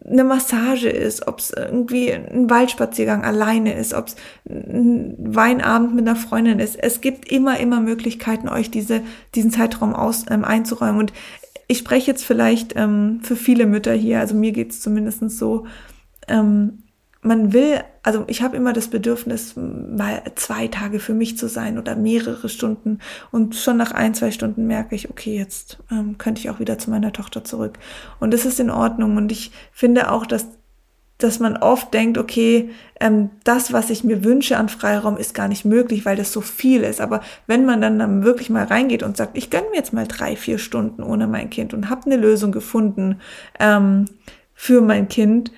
eine 0.05 0.25
Massage 0.25 0.88
ist, 0.88 1.27
ob 1.27 1.38
es 1.38 1.51
irgendwie 1.51 2.12
ein 2.12 2.51
Waldspaziergang 2.51 3.25
alleine 3.25 3.75
ist, 3.75 3.94
ob 3.94 4.09
es 4.09 4.16
ein 4.49 5.14
Weinabend 5.18 5.94
mit 5.94 6.07
einer 6.07 6.16
Freundin 6.16 6.59
ist. 6.59 6.77
Es 6.77 7.01
gibt 7.01 7.31
immer, 7.31 7.59
immer 7.59 7.81
Möglichkeiten, 7.81 8.49
euch 8.49 8.70
diese, 8.70 9.03
diesen 9.35 9.51
Zeitraum 9.51 9.94
aus, 9.94 10.27
ähm, 10.31 10.44
einzuräumen. 10.44 10.99
Und 10.99 11.12
ich 11.68 11.79
spreche 11.79 12.11
jetzt 12.11 12.25
vielleicht 12.25 12.77
ähm, 12.77 13.20
für 13.22 13.37
viele 13.37 13.66
Mütter 13.66 13.92
hier, 13.92 14.20
also 14.20 14.35
mir 14.35 14.53
geht 14.53 14.72
es 14.72 14.81
zumindest 14.81 15.31
so, 15.31 15.66
ähm, 16.29 16.83
man 17.27 17.53
will, 17.53 17.81
also 18.03 18.25
ich 18.29 18.43
habe 18.43 18.57
immer 18.57 18.73
das 18.73 18.89
Bedürfnis, 18.89 19.55
mal 19.57 20.23
zwei 20.37 20.69
Tage 20.69 21.01
für 21.01 21.12
mich 21.12 21.37
zu 21.37 21.49
sein 21.49 21.79
oder 21.79 21.97
mehrere 21.97 22.49
Stunden. 22.49 23.01
Und 23.33 23.57
schon 23.57 23.77
nach 23.77 23.93
ein, 23.93 24.15
zwei 24.15 24.31
Stunden 24.31 24.67
merke 24.67 24.95
ich, 24.95 25.11
okay, 25.11 25.37
jetzt 25.37 25.79
ähm, 25.91 26.17
könnte 26.19 26.41
ich 26.41 26.51
auch 26.51 26.61
wieder 26.61 26.79
zu 26.79 26.91
meiner 26.91 27.12
Tochter 27.12 27.45
zurück. 27.45 27.79
Und 28.21 28.33
das 28.33 28.45
ist 28.45 28.61
in 28.61 28.71
Ordnung. 28.71 29.17
Und 29.17 29.33
ich 29.33 29.51
finde 29.73 30.11
auch, 30.12 30.25
dass, 30.25 30.47
dass 31.19 31.41
man 31.41 31.57
oft 31.57 31.93
denkt, 31.93 32.17
okay, 32.17 32.71
ähm, 33.01 33.31
das, 33.43 33.73
was 33.73 33.91
ich 33.91 34.05
mir 34.05 34.23
wünsche 34.23 34.57
an 34.57 34.69
Freiraum, 34.69 35.17
ist 35.17 35.35
gar 35.35 35.49
nicht 35.49 35.65
möglich, 35.65 36.05
weil 36.05 36.17
das 36.17 36.33
so 36.33 36.41
viel 36.41 36.83
ist. 36.83 37.01
Aber 37.01 37.23
wenn 37.49 37.67
man 37.67 37.81
dann, 37.81 37.99
dann 37.99 38.23
wirklich 38.23 38.51
mal 38.51 38.65
reingeht 38.65 39.03
und 39.03 39.17
sagt, 39.17 39.37
ich 39.37 39.51
gönne 39.51 39.71
mir 39.71 39.77
jetzt 39.77 39.93
mal 39.93 40.07
drei, 40.07 40.37
vier 40.37 40.59
Stunden 40.59 41.03
ohne 41.03 41.27
mein 41.27 41.51
Kind 41.51 41.75
und 41.75 41.91
habe 41.91 42.07
eine 42.07 42.17
Lösung 42.17 42.53
gefunden 42.53 43.21
ähm, 43.59 44.05
für 44.55 44.81
mein 44.81 45.09
Kind, 45.09 45.51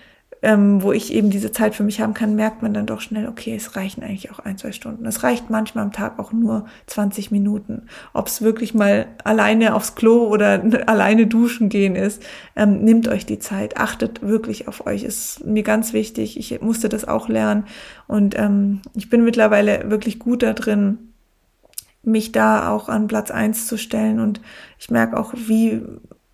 ähm, 0.42 0.83
wo 0.83 0.92
ich 0.92 1.12
eben 1.12 1.31
diese 1.31 1.53
Zeit 1.53 1.74
für 1.74 1.83
mich 1.83 2.01
haben 2.01 2.14
kann, 2.14 2.37
merkt 2.37 2.62
man 2.62 2.72
dann 2.72 2.87
doch 2.87 3.01
schnell, 3.01 3.29
okay, 3.29 3.55
es 3.57 3.77
reichen 3.77 4.03
eigentlich 4.03 4.31
auch 4.31 4.38
ein, 4.38 4.57
zwei 4.57 4.72
Stunden. 4.72 5.05
Es 5.07 5.22
reicht 5.22 5.51
manchmal 5.51 5.85
am 5.85 5.92
Tag 5.92 6.18
auch 6.18 6.33
nur 6.33 6.66
20 6.87 7.31
Minuten. 7.31 7.87
Ob 8.12 8.29
es 8.29 8.40
wirklich 8.42 8.74
mal 8.74 9.07
alleine 9.24 9.74
aufs 9.74 9.94
Klo 9.94 10.29
oder 10.29 10.62
alleine 10.87 11.27
duschen 11.27 11.68
gehen 11.68 11.96
ist, 11.96 12.22
ähm, 12.55 12.85
nimmt 12.85 13.09
euch 13.09 13.27
die 13.27 13.38
Zeit, 13.38 13.79
achtet 13.79 14.22
wirklich 14.22 14.68
auf 14.68 14.87
euch. 14.87 15.03
Ist 15.03 15.44
mir 15.44 15.62
ganz 15.62 15.92
wichtig. 15.92 16.38
Ich 16.38 16.61
musste 16.61 16.88
das 16.88 17.07
auch 17.07 17.29
lernen 17.29 17.64
und 18.07 18.38
ähm, 18.38 18.81
ich 18.94 19.11
bin 19.11 19.24
mittlerweile 19.24 19.90
wirklich 19.90 20.18
gut 20.18 20.42
da 20.42 20.53
drin, 20.53 20.98
mich 22.03 22.33
da 22.33 22.70
auch 22.70 22.88
an 22.88 23.09
Platz 23.09 23.31
eins 23.31 23.66
zu 23.66 23.77
stellen 23.77 24.20
und 24.20 24.40
ich 24.79 24.90
merke 24.90 25.18
auch, 25.18 25.35
wie 25.35 25.83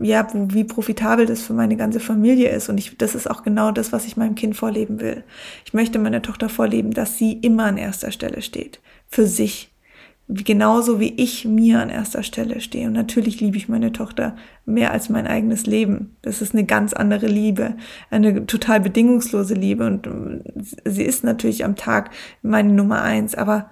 ja, 0.04 0.26
wo, 0.32 0.48
wie 0.52 0.64
profitabel 0.64 1.26
das 1.26 1.42
für 1.42 1.54
meine 1.54 1.76
ganze 1.76 2.00
Familie 2.00 2.50
ist. 2.50 2.68
Und 2.68 2.78
ich, 2.78 2.96
das 2.98 3.14
ist 3.14 3.28
auch 3.30 3.42
genau 3.42 3.72
das, 3.72 3.92
was 3.92 4.06
ich 4.06 4.16
meinem 4.16 4.34
Kind 4.34 4.56
vorleben 4.56 5.00
will. 5.00 5.24
Ich 5.64 5.74
möchte 5.74 5.98
meiner 5.98 6.22
Tochter 6.22 6.48
vorleben, 6.48 6.92
dass 6.92 7.18
sie 7.18 7.32
immer 7.32 7.64
an 7.64 7.76
erster 7.76 8.12
Stelle 8.12 8.42
steht. 8.42 8.80
Für 9.08 9.26
sich. 9.26 9.70
Genauso 10.26 11.00
wie 11.00 11.12
ich 11.16 11.44
mir 11.44 11.80
an 11.80 11.90
erster 11.90 12.22
Stelle 12.22 12.60
stehe. 12.60 12.86
Und 12.86 12.94
natürlich 12.94 13.40
liebe 13.40 13.58
ich 13.58 13.68
meine 13.68 13.92
Tochter 13.92 14.36
mehr 14.64 14.90
als 14.90 15.10
mein 15.10 15.26
eigenes 15.26 15.66
Leben. 15.66 16.16
Das 16.22 16.40
ist 16.40 16.54
eine 16.54 16.64
ganz 16.64 16.94
andere 16.94 17.26
Liebe. 17.26 17.76
Eine 18.10 18.46
total 18.46 18.80
bedingungslose 18.80 19.52
Liebe. 19.52 19.86
Und 19.86 20.08
sie 20.84 21.02
ist 21.02 21.24
natürlich 21.24 21.64
am 21.64 21.76
Tag 21.76 22.10
meine 22.40 22.72
Nummer 22.72 23.02
eins. 23.02 23.34
Aber 23.34 23.70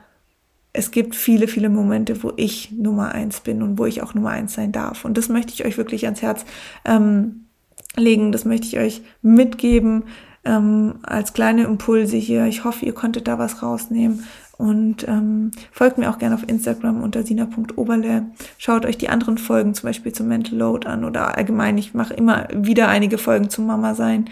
es 0.73 0.91
gibt 0.91 1.15
viele, 1.15 1.49
viele 1.49 1.69
Momente, 1.69 2.23
wo 2.23 2.33
ich 2.37 2.73
Nummer 2.73 3.13
eins 3.13 3.41
bin 3.41 3.63
und 3.63 3.79
wo 3.79 3.87
ich 3.87 4.03
auch 4.03 4.15
Nummer 4.15 4.31
eins 4.31 4.55
sein 4.55 4.73
darf. 4.73 5.05
Und 5.05 5.19
das 5.19 5.29
möchte 5.29 5.53
ich 5.53 5.65
euch 5.65 5.77
wirklich 5.77 6.07
ans 6.07 6.23
Herz 6.23 6.45
ähm, 6.85 7.47
legen. 7.97 8.33
Das 8.33 8.45
möchte 8.45 8.67
ich 8.67 8.79
euch 8.79 9.03
mitgeben 9.21 10.05
ähm, 10.45 10.95
als 11.03 11.35
kleine 11.35 11.65
Impulse 11.65 12.17
hier. 12.17 12.47
Ich 12.47 12.65
hoffe, 12.65 12.87
ihr 12.87 12.95
konntet 12.95 13.29
da 13.29 13.39
was 13.39 13.63
rausnehmen. 13.63 14.25
Und 14.57 15.07
ähm, 15.09 15.51
folgt 15.73 15.99
mir 15.99 16.09
auch 16.09 16.19
gerne 16.19 16.37
auf 16.37 16.49
Instagram 16.49 17.03
unter 17.03 17.25
sina.oberle. 17.25 18.27
Schaut 18.59 18.87
euch 18.87 18.97
die 18.97 19.09
anderen 19.09 19.37
Folgen 19.37 19.75
zum 19.75 19.89
Beispiel 19.89 20.13
zum 20.13 20.29
Mental 20.29 20.57
Load 20.57 20.87
an 20.87 21.05
oder 21.05 21.37
allgemein. 21.37 21.77
Ich 21.79 21.95
mache 21.95 22.15
immer 22.15 22.47
wieder 22.55 22.89
einige 22.89 23.19
Folgen 23.19 23.51
zum 23.51 23.67
Mama 23.67 23.95
sein. 23.95 24.27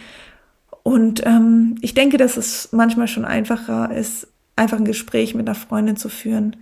Und 0.85 1.26
ähm, 1.26 1.74
ich 1.81 1.94
denke, 1.94 2.16
dass 2.16 2.37
es 2.37 2.68
manchmal 2.72 3.09
schon 3.09 3.24
einfacher 3.24 3.90
ist, 3.94 4.29
einfach 4.61 4.77
ein 4.77 4.85
Gespräch 4.85 5.35
mit 5.35 5.49
einer 5.49 5.55
Freundin 5.55 5.96
zu 5.96 6.09
führen, 6.09 6.57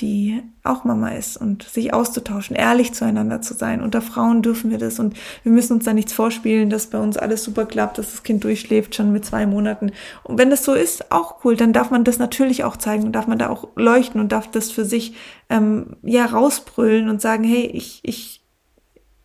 die 0.00 0.42
auch 0.62 0.84
Mama 0.84 1.10
ist 1.10 1.36
und 1.36 1.64
sich 1.64 1.92
auszutauschen, 1.92 2.56
ehrlich 2.56 2.94
zueinander 2.94 3.42
zu 3.42 3.52
sein. 3.52 3.82
Unter 3.82 4.00
Frauen 4.00 4.40
dürfen 4.40 4.70
wir 4.70 4.78
das 4.78 4.98
und 4.98 5.14
wir 5.42 5.52
müssen 5.52 5.74
uns 5.74 5.84
da 5.84 5.92
nichts 5.92 6.12
vorspielen, 6.12 6.70
dass 6.70 6.86
bei 6.86 6.98
uns 6.98 7.16
alles 7.16 7.44
super 7.44 7.66
klappt, 7.66 7.98
dass 7.98 8.12
das 8.12 8.22
Kind 8.22 8.42
durchschläft 8.44 8.94
schon 8.94 9.12
mit 9.12 9.24
zwei 9.24 9.44
Monaten. 9.46 9.92
Und 10.22 10.38
wenn 10.38 10.50
das 10.50 10.64
so 10.64 10.72
ist, 10.72 11.12
auch 11.12 11.44
cool, 11.44 11.56
dann 11.56 11.72
darf 11.72 11.90
man 11.90 12.04
das 12.04 12.18
natürlich 12.18 12.64
auch 12.64 12.76
zeigen 12.76 13.04
und 13.04 13.12
darf 13.12 13.26
man 13.26 13.38
da 13.38 13.50
auch 13.50 13.68
leuchten 13.76 14.20
und 14.20 14.32
darf 14.32 14.50
das 14.50 14.70
für 14.70 14.84
sich 14.84 15.14
ähm, 15.50 15.96
ja 16.02 16.24
rausbrüllen 16.24 17.08
und 17.08 17.20
sagen, 17.20 17.44
hey, 17.44 17.66
ich, 17.66 18.00
ich 18.02 18.41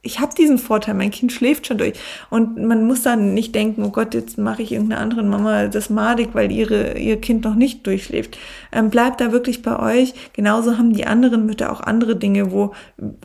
ich 0.07 0.21
habe 0.21 0.33
diesen 0.33 0.57
Vorteil, 0.57 0.93
mein 0.93 1.11
Kind 1.11 1.33
schläft 1.33 1.67
schon 1.67 1.77
durch. 1.77 1.93
Und 2.29 2.57
man 2.63 2.87
muss 2.87 3.01
dann 3.01 3.33
nicht 3.33 3.53
denken, 3.53 3.83
oh 3.83 3.89
Gott, 3.89 4.13
jetzt 4.13 4.37
mache 4.37 4.61
ich 4.61 4.71
irgendeiner 4.71 5.01
anderen 5.01 5.27
Mama 5.27 5.67
das 5.67 5.89
madig, 5.89 6.29
weil 6.31 6.49
ihre, 6.49 6.97
ihr 6.97 7.19
Kind 7.19 7.43
noch 7.43 7.55
nicht 7.55 7.85
durchschläft. 7.85 8.37
Ähm, 8.71 8.89
bleibt 8.89 9.19
da 9.19 9.33
wirklich 9.33 9.61
bei 9.63 9.77
euch. 9.77 10.13
Genauso 10.31 10.77
haben 10.77 10.93
die 10.93 11.05
anderen 11.05 11.45
Mütter 11.45 11.73
auch 11.73 11.81
andere 11.81 12.15
Dinge, 12.15 12.53
wo, 12.53 12.71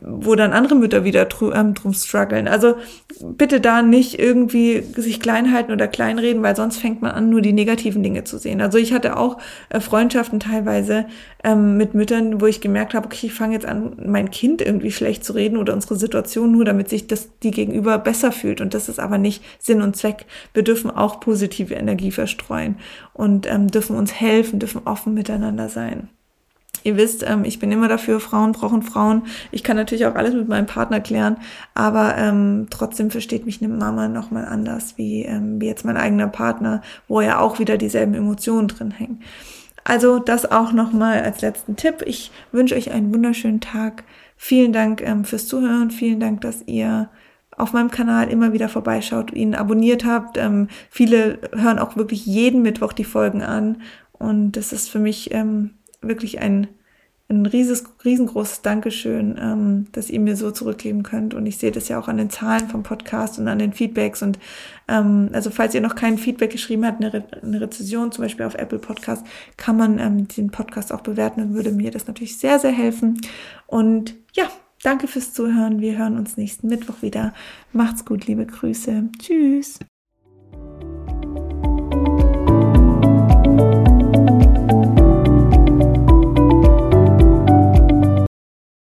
wo 0.03 0.35
dann 0.35 0.53
andere 0.53 0.75
Mütter 0.75 1.05
wieder 1.05 1.27
drum, 1.27 1.53
ähm, 1.55 1.75
drum 1.75 1.95
strugglen. 1.95 2.49
Also 2.49 2.75
bitte 3.23 3.61
da 3.61 3.83
nicht 3.83 4.19
irgendwie 4.19 4.81
sich 4.97 5.21
klein 5.21 5.53
halten 5.53 5.71
oder 5.71 5.87
kleinreden, 5.87 6.43
weil 6.43 6.57
sonst 6.57 6.79
fängt 6.79 7.01
man 7.01 7.13
an, 7.13 7.31
nur 7.31 7.43
die 7.43 7.53
negativen 7.53 8.03
Dinge 8.03 8.25
zu 8.25 8.39
sehen. 8.39 8.61
Also 8.61 8.77
ich 8.79 8.93
hatte 8.93 9.17
auch 9.17 9.39
äh, 9.69 9.79
Freundschaften 9.79 10.41
teilweise 10.41 11.07
ähm, 11.45 11.77
mit 11.77 11.95
Müttern, 11.95 12.41
wo 12.41 12.47
ich 12.47 12.61
gemerkt 12.61 12.95
habe, 12.95 13.07
okay, 13.07 13.27
ich 13.27 13.35
fange 13.35 13.55
jetzt 13.55 13.67
an, 13.67 13.93
mein 14.05 14.33
Kind 14.33 14.61
irgendwie 14.61 14.91
schlecht 14.91 15.25
zu 15.25 15.35
reden 15.35 15.57
oder 15.57 15.75
unsere 15.75 15.95
Situation 15.95 16.51
nur 16.51 16.72
damit 16.73 16.89
sich 16.89 17.07
das 17.07 17.29
die 17.43 17.51
Gegenüber 17.51 17.99
besser 17.99 18.33
fühlt. 18.33 18.63
Und 18.63 18.73
das 18.73 18.89
ist 18.89 18.99
aber 18.99 19.19
nicht 19.19 19.45
Sinn 19.59 19.83
und 19.83 19.95
Zweck. 19.95 20.25
Wir 20.55 20.63
dürfen 20.63 20.91
auch 20.91 21.21
positive 21.21 21.75
Energie 21.75 22.11
verstreuen 22.11 22.77
und 23.13 23.47
ähm, 23.47 23.69
dürfen 23.69 23.95
uns 23.95 24.13
helfen, 24.13 24.59
dürfen 24.59 24.83
offen 24.87 25.13
miteinander 25.13 25.69
sein. 25.69 26.09
Ihr 26.83 26.97
wisst, 26.97 27.25
ähm, 27.29 27.45
ich 27.45 27.59
bin 27.59 27.71
immer 27.71 27.89
dafür, 27.89 28.21
Frauen 28.21 28.53
brauchen 28.53 28.83
Frauen. 28.83 29.25
Ich 29.51 29.63
kann 29.63 29.77
natürlich 29.77 30.07
auch 30.07 30.15
alles 30.15 30.35
mit 30.35 30.49
meinem 30.49 30.67
Partner 30.67 31.01
klären, 31.01 31.37
aber 31.75 32.17
ähm, 32.17 32.69
trotzdem 32.71 33.11
versteht 33.11 33.45
mich 33.45 33.63
eine 33.63 33.73
Mama 33.73 34.09
nochmal 34.09 34.47
anders 34.47 34.95
wie, 34.97 35.23
ähm, 35.23 35.61
wie 35.61 35.67
jetzt 35.67 35.85
mein 35.85 35.99
eigener 35.99 36.29
Partner, 36.29 36.81
wo 37.07 37.21
ja 37.21 37.39
auch 37.39 37.59
wieder 37.59 37.77
dieselben 37.77 38.15
Emotionen 38.15 38.69
drin 38.69 38.91
hängen. 38.91 39.21
Also 39.85 40.19
das 40.19 40.51
auch 40.51 40.73
nochmal 40.73 41.23
als 41.23 41.41
letzten 41.41 41.77
Tipp. 41.77 42.03
Ich 42.07 42.31
wünsche 42.53 42.77
euch 42.77 42.93
einen 42.93 43.13
wunderschönen 43.13 43.61
Tag. 43.61 44.05
Vielen 44.37 44.73
Dank 44.73 45.03
ähm, 45.03 45.25
fürs 45.25 45.47
Zuhören. 45.47 45.91
Vielen 45.91 46.21
Dank, 46.21 46.41
dass 46.43 46.63
ihr 46.67 47.09
auf 47.57 47.73
meinem 47.73 47.91
Kanal 47.91 48.31
immer 48.31 48.53
wieder 48.53 48.69
vorbeischaut, 48.69 49.33
ihn 49.33 49.55
abonniert 49.55 50.05
habt. 50.05 50.39
Ähm, 50.39 50.69
viele 50.91 51.39
hören 51.53 51.79
auch 51.79 51.97
wirklich 51.97 52.25
jeden 52.27 52.63
Mittwoch 52.63 52.93
die 52.93 53.05
Folgen 53.05 53.43
an. 53.43 53.83
Und 54.13 54.53
das 54.53 54.73
ist 54.73 54.89
für 54.89 54.99
mich 54.99 55.33
ähm, 55.33 55.71
wirklich 56.01 56.41
ein 56.41 56.69
ein 57.33 57.47
rieses, 57.47 57.85
riesengroßes 58.05 58.63
Dankeschön, 58.63 59.39
ähm, 59.41 59.87
dass 59.93 60.11
ihr 60.11 60.21
mir 60.21 60.37
so 60.37 60.51
zurückgeben 60.51 61.03
könnt. 61.03 61.35
Und 61.35 61.47
ich 61.47 61.59
sehe 61.59 61.73
das 61.73 61.89
ja 61.89 61.99
auch 61.99 62.09
an 62.09 62.19
den 62.19 62.31
Zahlen 62.31 62.69
vom 62.69 62.83
Podcast 62.83 63.39
und 63.39 63.49
an 63.49 63.59
den 63.59 63.73
Feedbacks. 63.73 64.23
Und 64.23 64.39
ähm, 64.89 65.31
also 65.33 65.51
falls 65.51 65.75
ihr 65.75 65.81
noch 65.81 65.95
kein 65.95 66.19
Feedback 66.19 66.51
geschrieben 66.51 66.87
habt, 66.87 67.03
eine, 67.03 67.13
Re 67.13 67.25
eine 67.43 67.61
Rezession 67.61 68.13
zum 68.13 68.23
Beispiel 68.25 68.47
auf 68.47 68.55
Apple 68.55 68.79
Podcast, 68.79 69.27
kann 69.57 69.77
man 69.77 69.99
ähm, 69.99 70.29
den 70.29 70.51
Podcast 70.51 70.93
auch 70.93 71.01
bewerten 71.01 71.41
und 71.41 71.55
würde 71.55 71.73
mir 71.73 71.91
das 71.91 72.07
natürlich 72.07 72.39
sehr, 72.39 72.59
sehr 72.59 72.73
helfen. 72.73 73.21
Und 73.67 74.15
ja, 74.35 74.45
danke 74.83 75.09
fürs 75.09 75.33
Zuhören. 75.33 75.81
Wir 75.81 75.99
hören 75.99 76.17
uns 76.17 76.37
nächsten 76.37 76.69
Mittwoch 76.69 77.03
wieder. 77.03 77.33
Macht's 77.73 78.05
gut, 78.05 78.27
liebe 78.27 78.47
Grüße. 78.47 79.09
Tschüss. 79.19 79.79